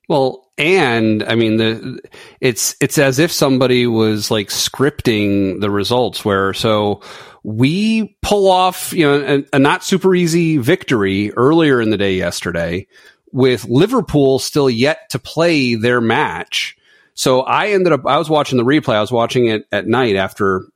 [0.09, 2.01] Well, and I mean the
[2.41, 7.01] it's it's as if somebody was like scripting the results where so
[7.43, 12.15] we pull off, you know, a, a not super easy victory earlier in the day
[12.15, 12.87] yesterday
[13.33, 16.77] with Liverpool still yet to play their match.
[17.15, 18.97] So I ended up I was watching the replay.
[18.97, 20.67] I was watching it at night after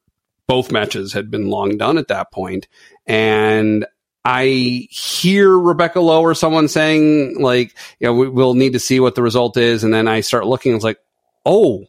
[0.47, 2.68] both matches had been long done at that point
[3.07, 3.87] and
[4.25, 9.01] I hear Rebecca Lowe or someone saying like, you know, we, we'll need to see
[9.01, 9.85] what the result is.
[9.85, 10.99] And then I start looking, it's like,
[11.45, 11.85] oh,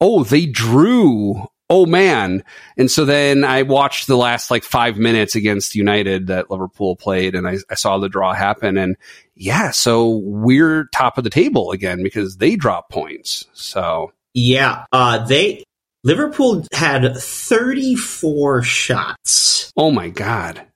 [0.00, 1.46] oh, they drew.
[1.70, 2.42] Oh man.
[2.76, 7.34] And so then I watched the last like five minutes against United that Liverpool played
[7.34, 8.76] and I, I saw the draw happen.
[8.76, 8.96] And
[9.34, 13.46] yeah, so we're top of the table again because they drop points.
[13.52, 15.64] So Yeah, uh, they
[16.02, 20.66] Liverpool had 34 shots oh my God.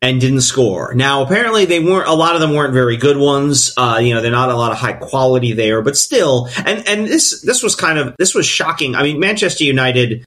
[0.00, 0.94] And didn't score.
[0.94, 2.08] Now, apparently, they weren't.
[2.08, 3.74] A lot of them weren't very good ones.
[3.76, 6.48] Uh, you know, they're not a lot of high quality there, but still.
[6.64, 8.94] And and this this was kind of this was shocking.
[8.94, 10.26] I mean, Manchester United.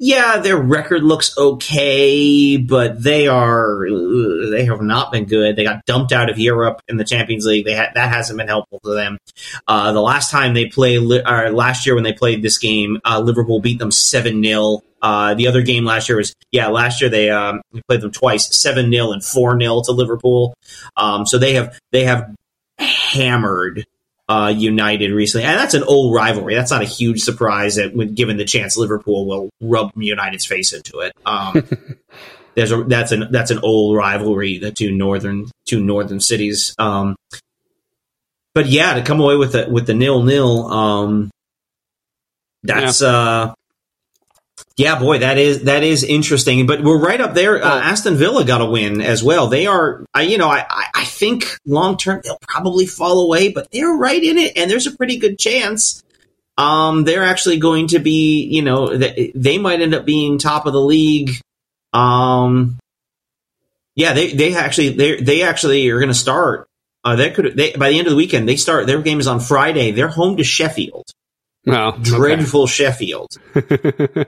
[0.00, 3.84] Yeah, their record looks okay, but they are
[4.50, 5.56] they have not been good.
[5.56, 7.64] They got dumped out of Europe in the Champions League.
[7.64, 9.18] They had that hasn't been helpful to them.
[9.66, 13.18] Uh, the last time they played, or last year when they played this game, uh,
[13.18, 17.10] Liverpool beat them seven 0 uh, The other game last year was yeah, last year
[17.10, 20.54] they um, played them twice, seven 0 and four 0 to Liverpool.
[20.96, 22.32] Um, so they have they have
[22.78, 23.84] hammered
[24.28, 26.54] uh, United recently, and that's an old rivalry.
[26.54, 30.72] That's not a huge surprise that, when given the chance, Liverpool will rub United's face
[30.72, 31.12] into it.
[31.24, 31.66] Um,
[32.54, 34.58] there's a that's an that's an old rivalry.
[34.58, 36.74] The two northern two northern cities.
[36.78, 37.16] Um,
[38.54, 41.30] but yeah, to come away with the with the nil nil, um,
[42.62, 43.54] that's uh,
[44.78, 46.64] yeah, boy, that is that is interesting.
[46.64, 47.60] But we're right up there.
[47.62, 49.48] Uh, Aston Villa got a win as well.
[49.48, 53.50] They are, I, you know, I I, I think long term they'll probably fall away,
[53.50, 56.04] but they're right in it, and there's a pretty good chance.
[56.56, 60.66] Um, they're actually going to be, you know, they, they might end up being top
[60.66, 61.32] of the league.
[61.92, 62.78] Um,
[63.96, 66.68] yeah, they they actually they they actually are going to start.
[67.02, 68.86] Uh, they could they by the end of the weekend they start.
[68.86, 69.90] Their game is on Friday.
[69.90, 71.10] They're home to Sheffield,
[71.68, 72.02] Okay.
[72.02, 73.28] dreadful Sheffield.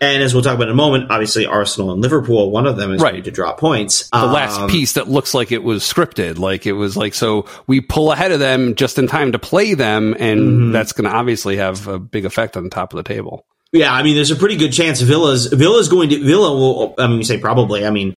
[0.00, 2.92] And as we'll talk about in a moment, obviously Arsenal and Liverpool, one of them
[2.92, 3.12] is Right.
[3.12, 4.08] going to draw points.
[4.10, 6.38] the last Um, piece that looks like it was scripted.
[6.40, 9.74] Like it was like, so we pull ahead of them just in time to play
[9.74, 10.16] them.
[10.18, 10.72] And Mhm.
[10.72, 13.44] that's going to obviously have a big effect on the top of the table.
[13.70, 16.94] Yeah, I mean, there's a pretty good chance Villa's Villa's going to Villa will.
[16.98, 17.86] I mean, you say probably.
[17.86, 18.12] I mean,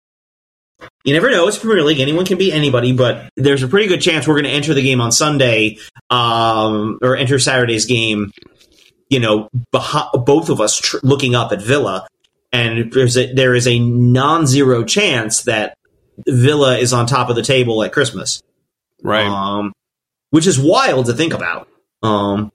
[1.05, 1.49] you never know.
[1.49, 1.99] It's Premier League.
[1.99, 4.83] Anyone can beat anybody, but there's a pretty good chance we're going to enter the
[4.83, 5.79] game on Sunday,
[6.11, 8.31] um, or enter Saturday's game.
[9.12, 12.08] You know, beh- both of us tr- looking up at Villa,
[12.50, 15.76] and there's a, there is a non-zero chance that
[16.26, 18.42] Villa is on top of the table at Christmas.
[19.02, 19.26] Right.
[19.26, 19.72] Um,
[20.30, 21.68] which is wild to think about.
[22.02, 22.50] Um,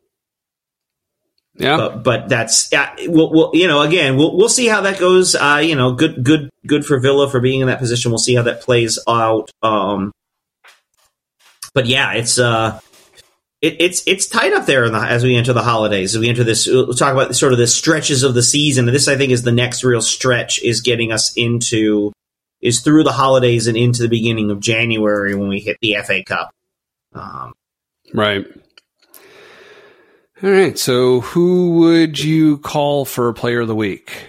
[1.55, 1.77] yeah.
[1.77, 2.93] but but that's yeah.
[3.05, 5.35] We'll, we'll you know again we'll we'll see how that goes.
[5.35, 8.11] Uh, you know, good good good for Villa for being in that position.
[8.11, 9.51] We'll see how that plays out.
[9.61, 10.11] Um,
[11.73, 12.79] but yeah, it's uh,
[13.61, 16.15] it, it's it's tight up there the, as we enter the holidays.
[16.15, 18.87] As we enter this, we'll talk about sort of the stretches of the season.
[18.87, 22.11] And this, I think, is the next real stretch is getting us into
[22.61, 26.23] is through the holidays and into the beginning of January when we hit the FA
[26.23, 26.51] Cup.
[27.13, 27.53] Um,
[28.13, 28.45] right.
[30.43, 30.77] All right.
[30.77, 34.27] So, who would you call for a Player of the Week?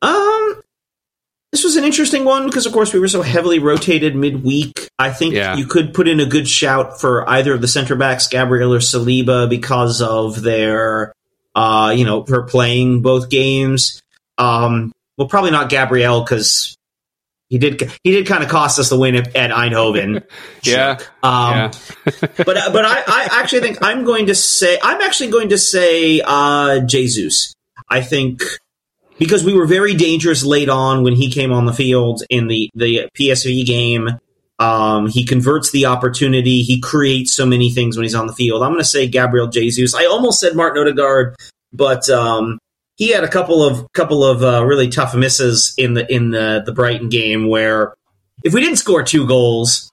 [0.00, 0.33] Um,
[1.54, 4.90] this was an interesting one because, of course, we were so heavily rotated midweek.
[4.98, 5.54] I think yeah.
[5.54, 8.80] you could put in a good shout for either of the center backs, Gabriel or
[8.80, 11.12] Saliba, because of their,
[11.54, 14.02] uh, you know, for playing both games.
[14.36, 16.76] Um, well, probably not Gabriel because
[17.48, 20.24] he did he did kind of cost us the win at, at Eindhoven.
[20.64, 20.98] yeah.
[21.22, 21.70] Um, yeah.
[22.36, 26.20] but but I, I actually think I'm going to say I'm actually going to say
[26.20, 27.54] uh, Jesus.
[27.88, 28.42] I think
[29.18, 32.70] because we were very dangerous late on when he came on the field in the
[32.74, 34.08] the PSV game.
[34.58, 36.62] Um, he converts the opportunity.
[36.62, 38.62] He creates so many things when he's on the field.
[38.62, 39.94] I'm going to say Gabriel Jesus.
[39.94, 41.34] I almost said Martin Odegaard,
[41.72, 42.58] but um,
[42.96, 46.62] he had a couple of couple of uh, really tough misses in the in the
[46.64, 47.94] the Brighton game where
[48.44, 49.90] if we didn't score two goals,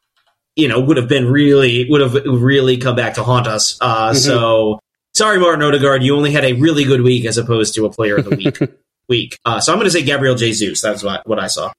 [0.56, 3.78] you know, would have been really would have really come back to haunt us.
[3.82, 4.18] Uh, mm-hmm.
[4.18, 4.80] So
[5.14, 8.18] sorry, Martin Odegaard, you only had a really good week as opposed to a player
[8.18, 8.60] of the week.
[9.12, 9.38] week.
[9.44, 10.80] Uh, so I'm going to say Gabriel Jesus.
[10.80, 11.74] That's what, what I saw.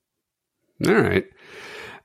[0.86, 1.24] All right.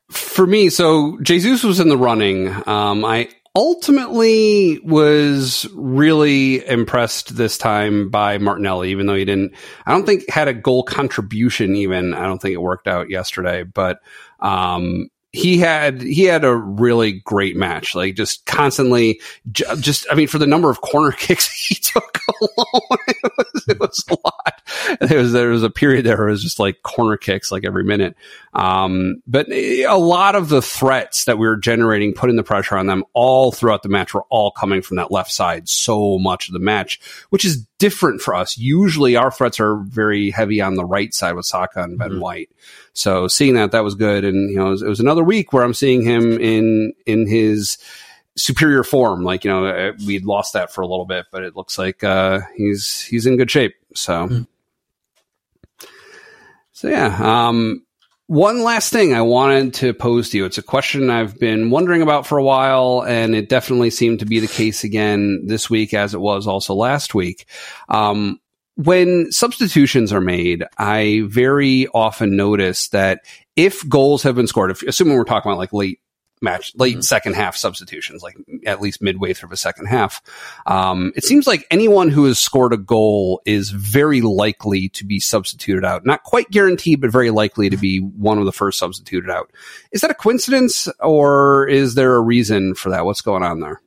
[0.10, 2.48] For me, so Jesus was in the running.
[2.66, 9.54] Um, I ultimately was really impressed this time by Martinelli, even though he didn't,
[9.86, 12.14] I don't think had a goal contribution even.
[12.14, 14.00] I don't think it worked out yesterday, but,
[14.40, 17.94] um, he had he had a really great match.
[17.94, 19.22] Like just constantly
[19.52, 23.80] just i mean for the number of corner kicks he took alone it was, it
[23.80, 25.00] was a lot.
[25.00, 27.66] There was there was a period there where it was just like corner kicks like
[27.66, 28.16] every minute.
[28.54, 32.88] Um, but a lot of the threats that we were generating putting the pressure on
[32.88, 36.54] them all throughout the match were all coming from that left side so much of
[36.54, 40.86] the match which is different for us usually our threats are very heavy on the
[40.86, 42.20] right side with Saka and Ben mm-hmm.
[42.20, 42.50] White
[42.94, 44.26] so seeing that, that was good.
[44.26, 47.28] And, you know, it was, it was another week where I'm seeing him in, in
[47.28, 47.78] his,
[48.38, 49.24] superior form.
[49.24, 52.04] Like you know, uh, we'd lost that for a little bit, but it looks like
[52.04, 53.76] uh, he's he's in good shape.
[53.94, 54.48] So, mm.
[56.72, 57.18] so yeah.
[57.20, 57.84] Um,
[58.28, 60.46] one last thing I wanted to pose to you.
[60.46, 64.26] It's a question I've been wondering about for a while, and it definitely seemed to
[64.26, 67.46] be the case again this week, as it was also last week.
[67.88, 68.40] Um,
[68.76, 73.22] when substitutions are made, I very often notice that
[73.56, 76.00] if goals have been scored, if, assuming we're talking about like late
[76.42, 77.02] match, late mm-hmm.
[77.02, 80.22] second half substitutions, like at least midway through the second half,
[80.66, 85.20] um, it seems like anyone who has scored a goal is very likely to be
[85.20, 86.06] substituted out.
[86.06, 89.52] Not quite guaranteed, but very likely to be one of the first substituted out.
[89.92, 93.06] Is that a coincidence or is there a reason for that?
[93.06, 93.82] What's going on there?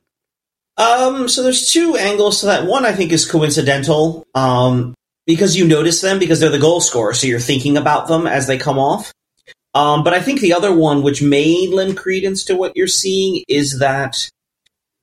[0.77, 2.65] Um, so there's two angles to that.
[2.65, 4.95] One I think is coincidental, um,
[5.27, 8.47] because you notice them because they're the goal scorer, so you're thinking about them as
[8.47, 9.11] they come off.
[9.73, 13.43] Um, but I think the other one, which may lend credence to what you're seeing,
[13.47, 14.29] is that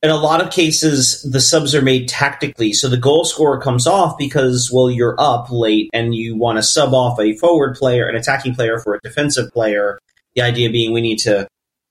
[0.03, 2.73] in a lot of cases the subs are made tactically.
[2.73, 6.63] So the goal scorer comes off because well you're up late and you want to
[6.63, 9.99] sub off a forward player, an attacking player for a defensive player.
[10.35, 11.49] The idea being we need to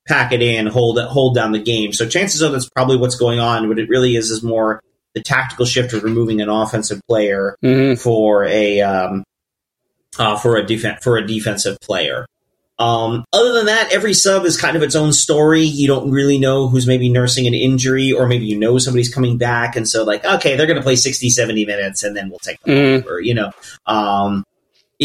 [0.08, 1.92] pack it in, hold it, hold down the game.
[1.92, 3.68] So chances are that's probably what's going on.
[3.68, 4.82] What it really is is more
[5.14, 7.96] the tactical shift of removing an offensive player mm-hmm.
[7.96, 9.24] for a um,
[10.18, 12.26] uh, for a defense for a defensive player.
[12.80, 15.64] Um, other than that, every sub is kind of its own story.
[15.64, 19.38] You don't really know who's maybe nursing an injury, or maybe you know somebody's coming
[19.38, 22.40] back, and so like, okay, they're going to play 60, 70 minutes, and then we'll
[22.40, 23.04] take them mm.
[23.04, 23.20] over.
[23.20, 23.52] You know,
[23.88, 24.44] um,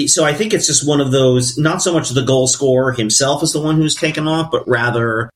[0.07, 1.57] so I think it's just one of those.
[1.57, 5.31] Not so much the goal scorer himself is the one who's taken off, but rather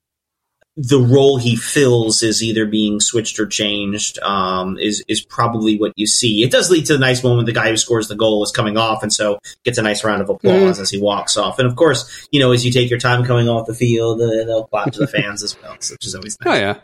[0.77, 4.19] the role he fills is either being switched or changed.
[4.21, 6.43] Um, is is probably what you see.
[6.43, 7.47] It does lead to a nice moment.
[7.47, 10.21] The guy who scores the goal is coming off, and so gets a nice round
[10.21, 10.83] of applause mm.
[10.83, 11.59] as he walks off.
[11.59, 14.45] And of course, you know, as you take your time coming off the field, uh,
[14.45, 16.55] they'll clap to the fans as well, which is always nice.
[16.55, 16.79] Oh yeah.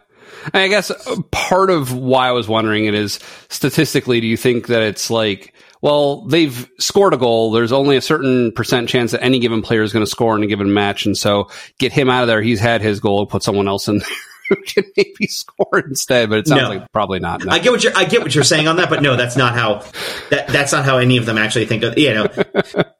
[0.55, 0.91] I guess
[1.31, 5.55] part of why I was wondering it is statistically, do you think that it's like
[5.83, 7.51] well, they've scored a goal.
[7.51, 10.43] There's only a certain percent chance that any given player is going to score in
[10.45, 11.05] a given match.
[11.05, 12.41] And so get him out of there.
[12.41, 14.09] He's had his goal, put someone else in there.
[14.53, 16.69] Who can maybe score instead, but it sounds no.
[16.69, 17.43] like probably not.
[17.43, 17.53] No.
[17.53, 19.55] I get what you're I get what you're saying on that, but no, that's not
[19.55, 19.83] how
[20.29, 22.29] that that's not how any of them actually think of you know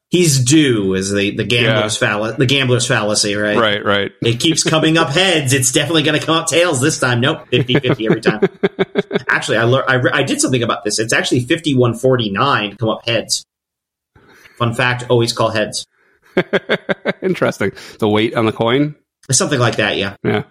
[0.09, 2.09] he's due is the the gambler's yeah.
[2.09, 3.59] fallacy the gambler's fallacy right?
[3.59, 4.13] Right right.
[4.23, 5.53] It keeps coming up heads.
[5.53, 7.21] It's definitely going to come up tails this time.
[7.21, 7.47] Nope.
[7.51, 8.41] 50-50 every time.
[9.29, 10.99] Actually I, learned, I I did something about this.
[10.99, 13.45] It's actually 5149 to come up heads.
[14.57, 15.87] Fun fact always call heads.
[17.23, 17.73] Interesting.
[17.99, 18.95] The weight on the coin?
[19.31, 20.17] Something like that yeah.
[20.25, 20.45] Yeah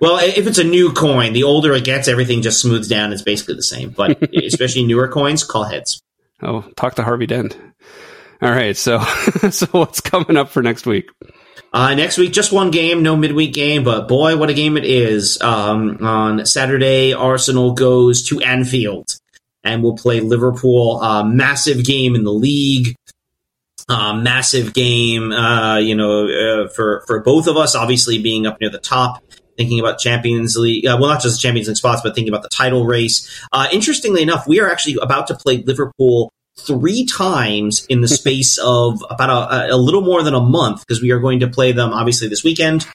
[0.00, 3.12] well, if it's a new coin, the older it gets, everything just smooths down.
[3.12, 3.90] It's basically the same.
[3.90, 6.00] But especially newer coins, call heads.
[6.42, 7.56] Oh, talk to Harvey Dent.
[8.40, 9.00] All right, so
[9.50, 11.10] so what's coming up for next week?
[11.72, 14.84] Uh, next week, just one game, no midweek game, but boy, what a game it
[14.84, 15.40] is.
[15.42, 19.06] Um, on Saturday, Arsenal goes to Anfield
[19.64, 20.98] and we'll play Liverpool.
[21.02, 22.94] Uh, massive game in the league.
[23.88, 28.60] Uh, massive game, uh, you know, uh, for, for both of us, obviously being up
[28.60, 29.22] near the top,
[29.58, 32.48] thinking about Champions League, uh, well, not just Champions League spots, but thinking about the
[32.48, 33.28] title race.
[33.52, 38.58] Uh, interestingly enough, we are actually about to play Liverpool three times in the space
[38.58, 41.72] of about a, a, little more than a month because we are going to play
[41.72, 42.86] them obviously this weekend,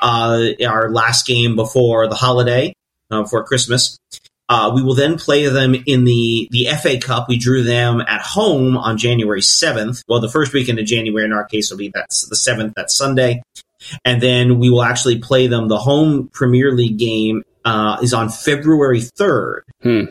[0.00, 2.72] uh, our last game before the holiday,
[3.10, 3.98] uh, before Christmas.
[4.48, 7.28] Uh, we will then play them in the, the FA Cup.
[7.28, 10.02] We drew them at home on January 7th.
[10.08, 12.96] Well, the first weekend of January in our case will be that's the 7th, that's
[12.96, 13.42] Sunday.
[14.04, 15.68] And then we will actually play them.
[15.68, 19.60] The home Premier League game uh, is on February 3rd.
[19.82, 20.04] Hmm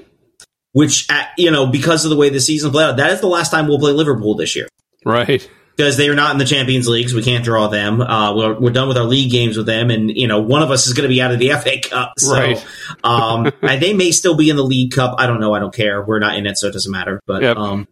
[0.72, 3.28] which at, you know because of the way the season played out, that is the
[3.28, 4.67] last time we'll play Liverpool this year.
[5.05, 5.49] Right.
[5.76, 8.01] Because they are not in the Champions League, so we can't draw them.
[8.01, 10.72] Uh, we're, we're, done with our league games with them, and you know one of
[10.72, 12.20] us is going to be out of the FA Cup.
[12.20, 12.67] So, right.
[13.05, 15.15] um, and they may still be in the League Cup.
[15.17, 15.53] I don't know.
[15.53, 16.03] I don't care.
[16.03, 17.22] We're not in it, so it doesn't matter.
[17.26, 17.55] But yep.
[17.55, 17.88] um,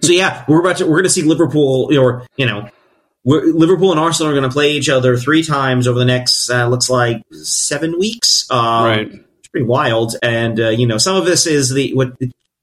[0.00, 2.70] so yeah, we're about to we're going to see Liverpool, or you know,
[3.24, 6.66] Liverpool and Arsenal are going to play each other three times over the next uh,
[6.68, 8.50] looks like seven weeks.
[8.50, 10.14] Um, right pretty wild.
[10.22, 12.12] And uh, you know, some of this is the what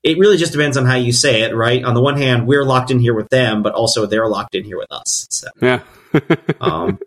[0.04, 1.84] it really just depends on how you say it, right?
[1.84, 4.64] On the one hand, we're locked in here with them, but also they're locked in
[4.64, 5.28] here with us.
[5.30, 5.82] So, yeah.
[6.62, 7.00] um,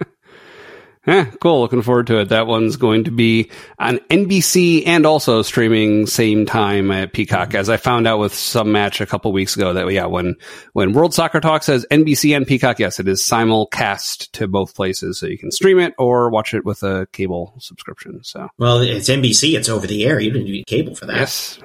[1.06, 1.60] yeah, cool.
[1.60, 2.28] Looking forward to it.
[2.30, 7.54] That one's going to be on NBC and also streaming same time at Peacock.
[7.54, 10.36] As I found out with some match a couple weeks ago that yeah, when
[10.72, 15.18] when World Soccer Talk says NBC and Peacock, yes, it is simulcast to both places,
[15.18, 18.22] so you can stream it or watch it with a cable subscription.
[18.24, 19.56] So well, it's NBC.
[19.56, 20.20] It's over the air.
[20.20, 21.16] You don't need cable for that.
[21.16, 21.58] Yes,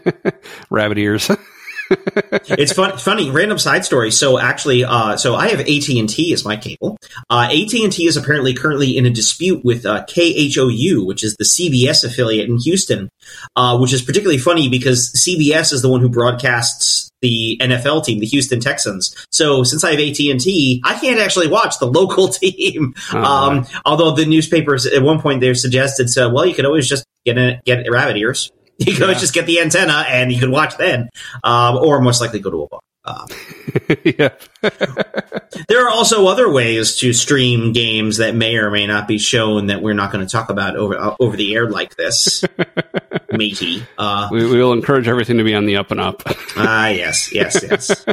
[0.70, 1.30] rabbit ears.
[1.90, 3.30] it's fun, funny.
[3.30, 4.10] Random side story.
[4.10, 6.96] So actually, uh, so I have AT and T as my cable.
[7.30, 11.36] Uh, AT and T is apparently currently in a dispute with uh, KHOU, which is
[11.36, 13.08] the CBS affiliate in Houston,
[13.54, 18.18] uh, which is particularly funny because CBS is the one who broadcasts the NFL team,
[18.18, 19.14] the Houston Texans.
[19.30, 22.94] So since I have AT and T, I can't actually watch the local team.
[23.12, 26.88] Oh, um, although the newspapers at one point they suggested, so well, you could always
[26.88, 28.50] just get a, get rabbit ears.
[28.86, 29.14] You could yeah.
[29.14, 31.08] just get the antenna and you could watch then,
[31.42, 32.80] um, or most likely go to a bar.
[33.06, 33.24] Uh,
[34.04, 34.30] yeah.
[35.68, 39.68] there are also other ways to stream games that may or may not be shown
[39.68, 42.44] that we're not going to talk about over uh, over the air like this,
[43.30, 43.86] matey.
[43.96, 46.24] Uh, we, we, will encourage everything to be on the up and up.
[46.56, 48.04] Ah, yes, yes, yes.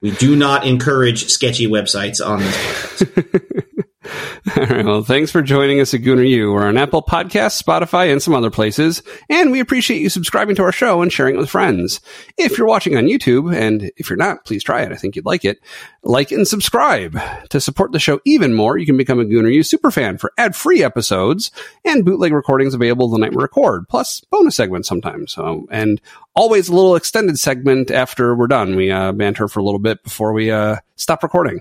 [0.00, 3.86] we do not encourage sketchy websites on this podcast.
[4.56, 4.84] All right.
[4.84, 6.52] Well, thanks for joining us at Gooner U.
[6.52, 9.02] We're on Apple Podcasts, Spotify, and some other places.
[9.28, 12.00] And we appreciate you subscribing to our show and sharing it with friends.
[12.36, 14.90] If you're watching on YouTube, and if you're not, please try it.
[14.90, 15.60] I think you'd like it.
[16.02, 17.18] Like and subscribe.
[17.50, 20.82] To support the show even more, you can become a Gooner U superfan for ad-free
[20.82, 21.52] episodes
[21.84, 25.32] and bootleg recordings available the night we record, plus bonus segments sometimes.
[25.32, 26.00] So, and
[26.34, 28.74] always a little extended segment after we're done.
[28.74, 31.60] We uh, banter for a little bit before we uh, stop recording.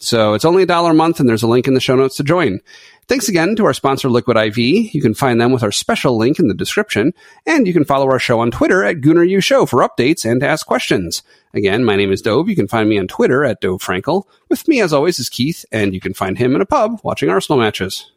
[0.00, 2.16] So it's only a dollar a month and there's a link in the show notes
[2.16, 2.60] to join.
[3.08, 4.58] Thanks again to our sponsor, Liquid IV.
[4.58, 7.14] You can find them with our special link in the description,
[7.46, 10.46] and you can follow our show on Twitter at Gooner Show for updates and to
[10.46, 11.22] ask questions.
[11.54, 12.50] Again, my name is Dov.
[12.50, 14.24] You can find me on Twitter at Dov Frankel.
[14.50, 17.30] With me, as always, is Keith, and you can find him in a pub watching
[17.30, 18.12] Arsenal matches.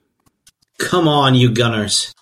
[0.77, 2.13] Come on, you Gunners.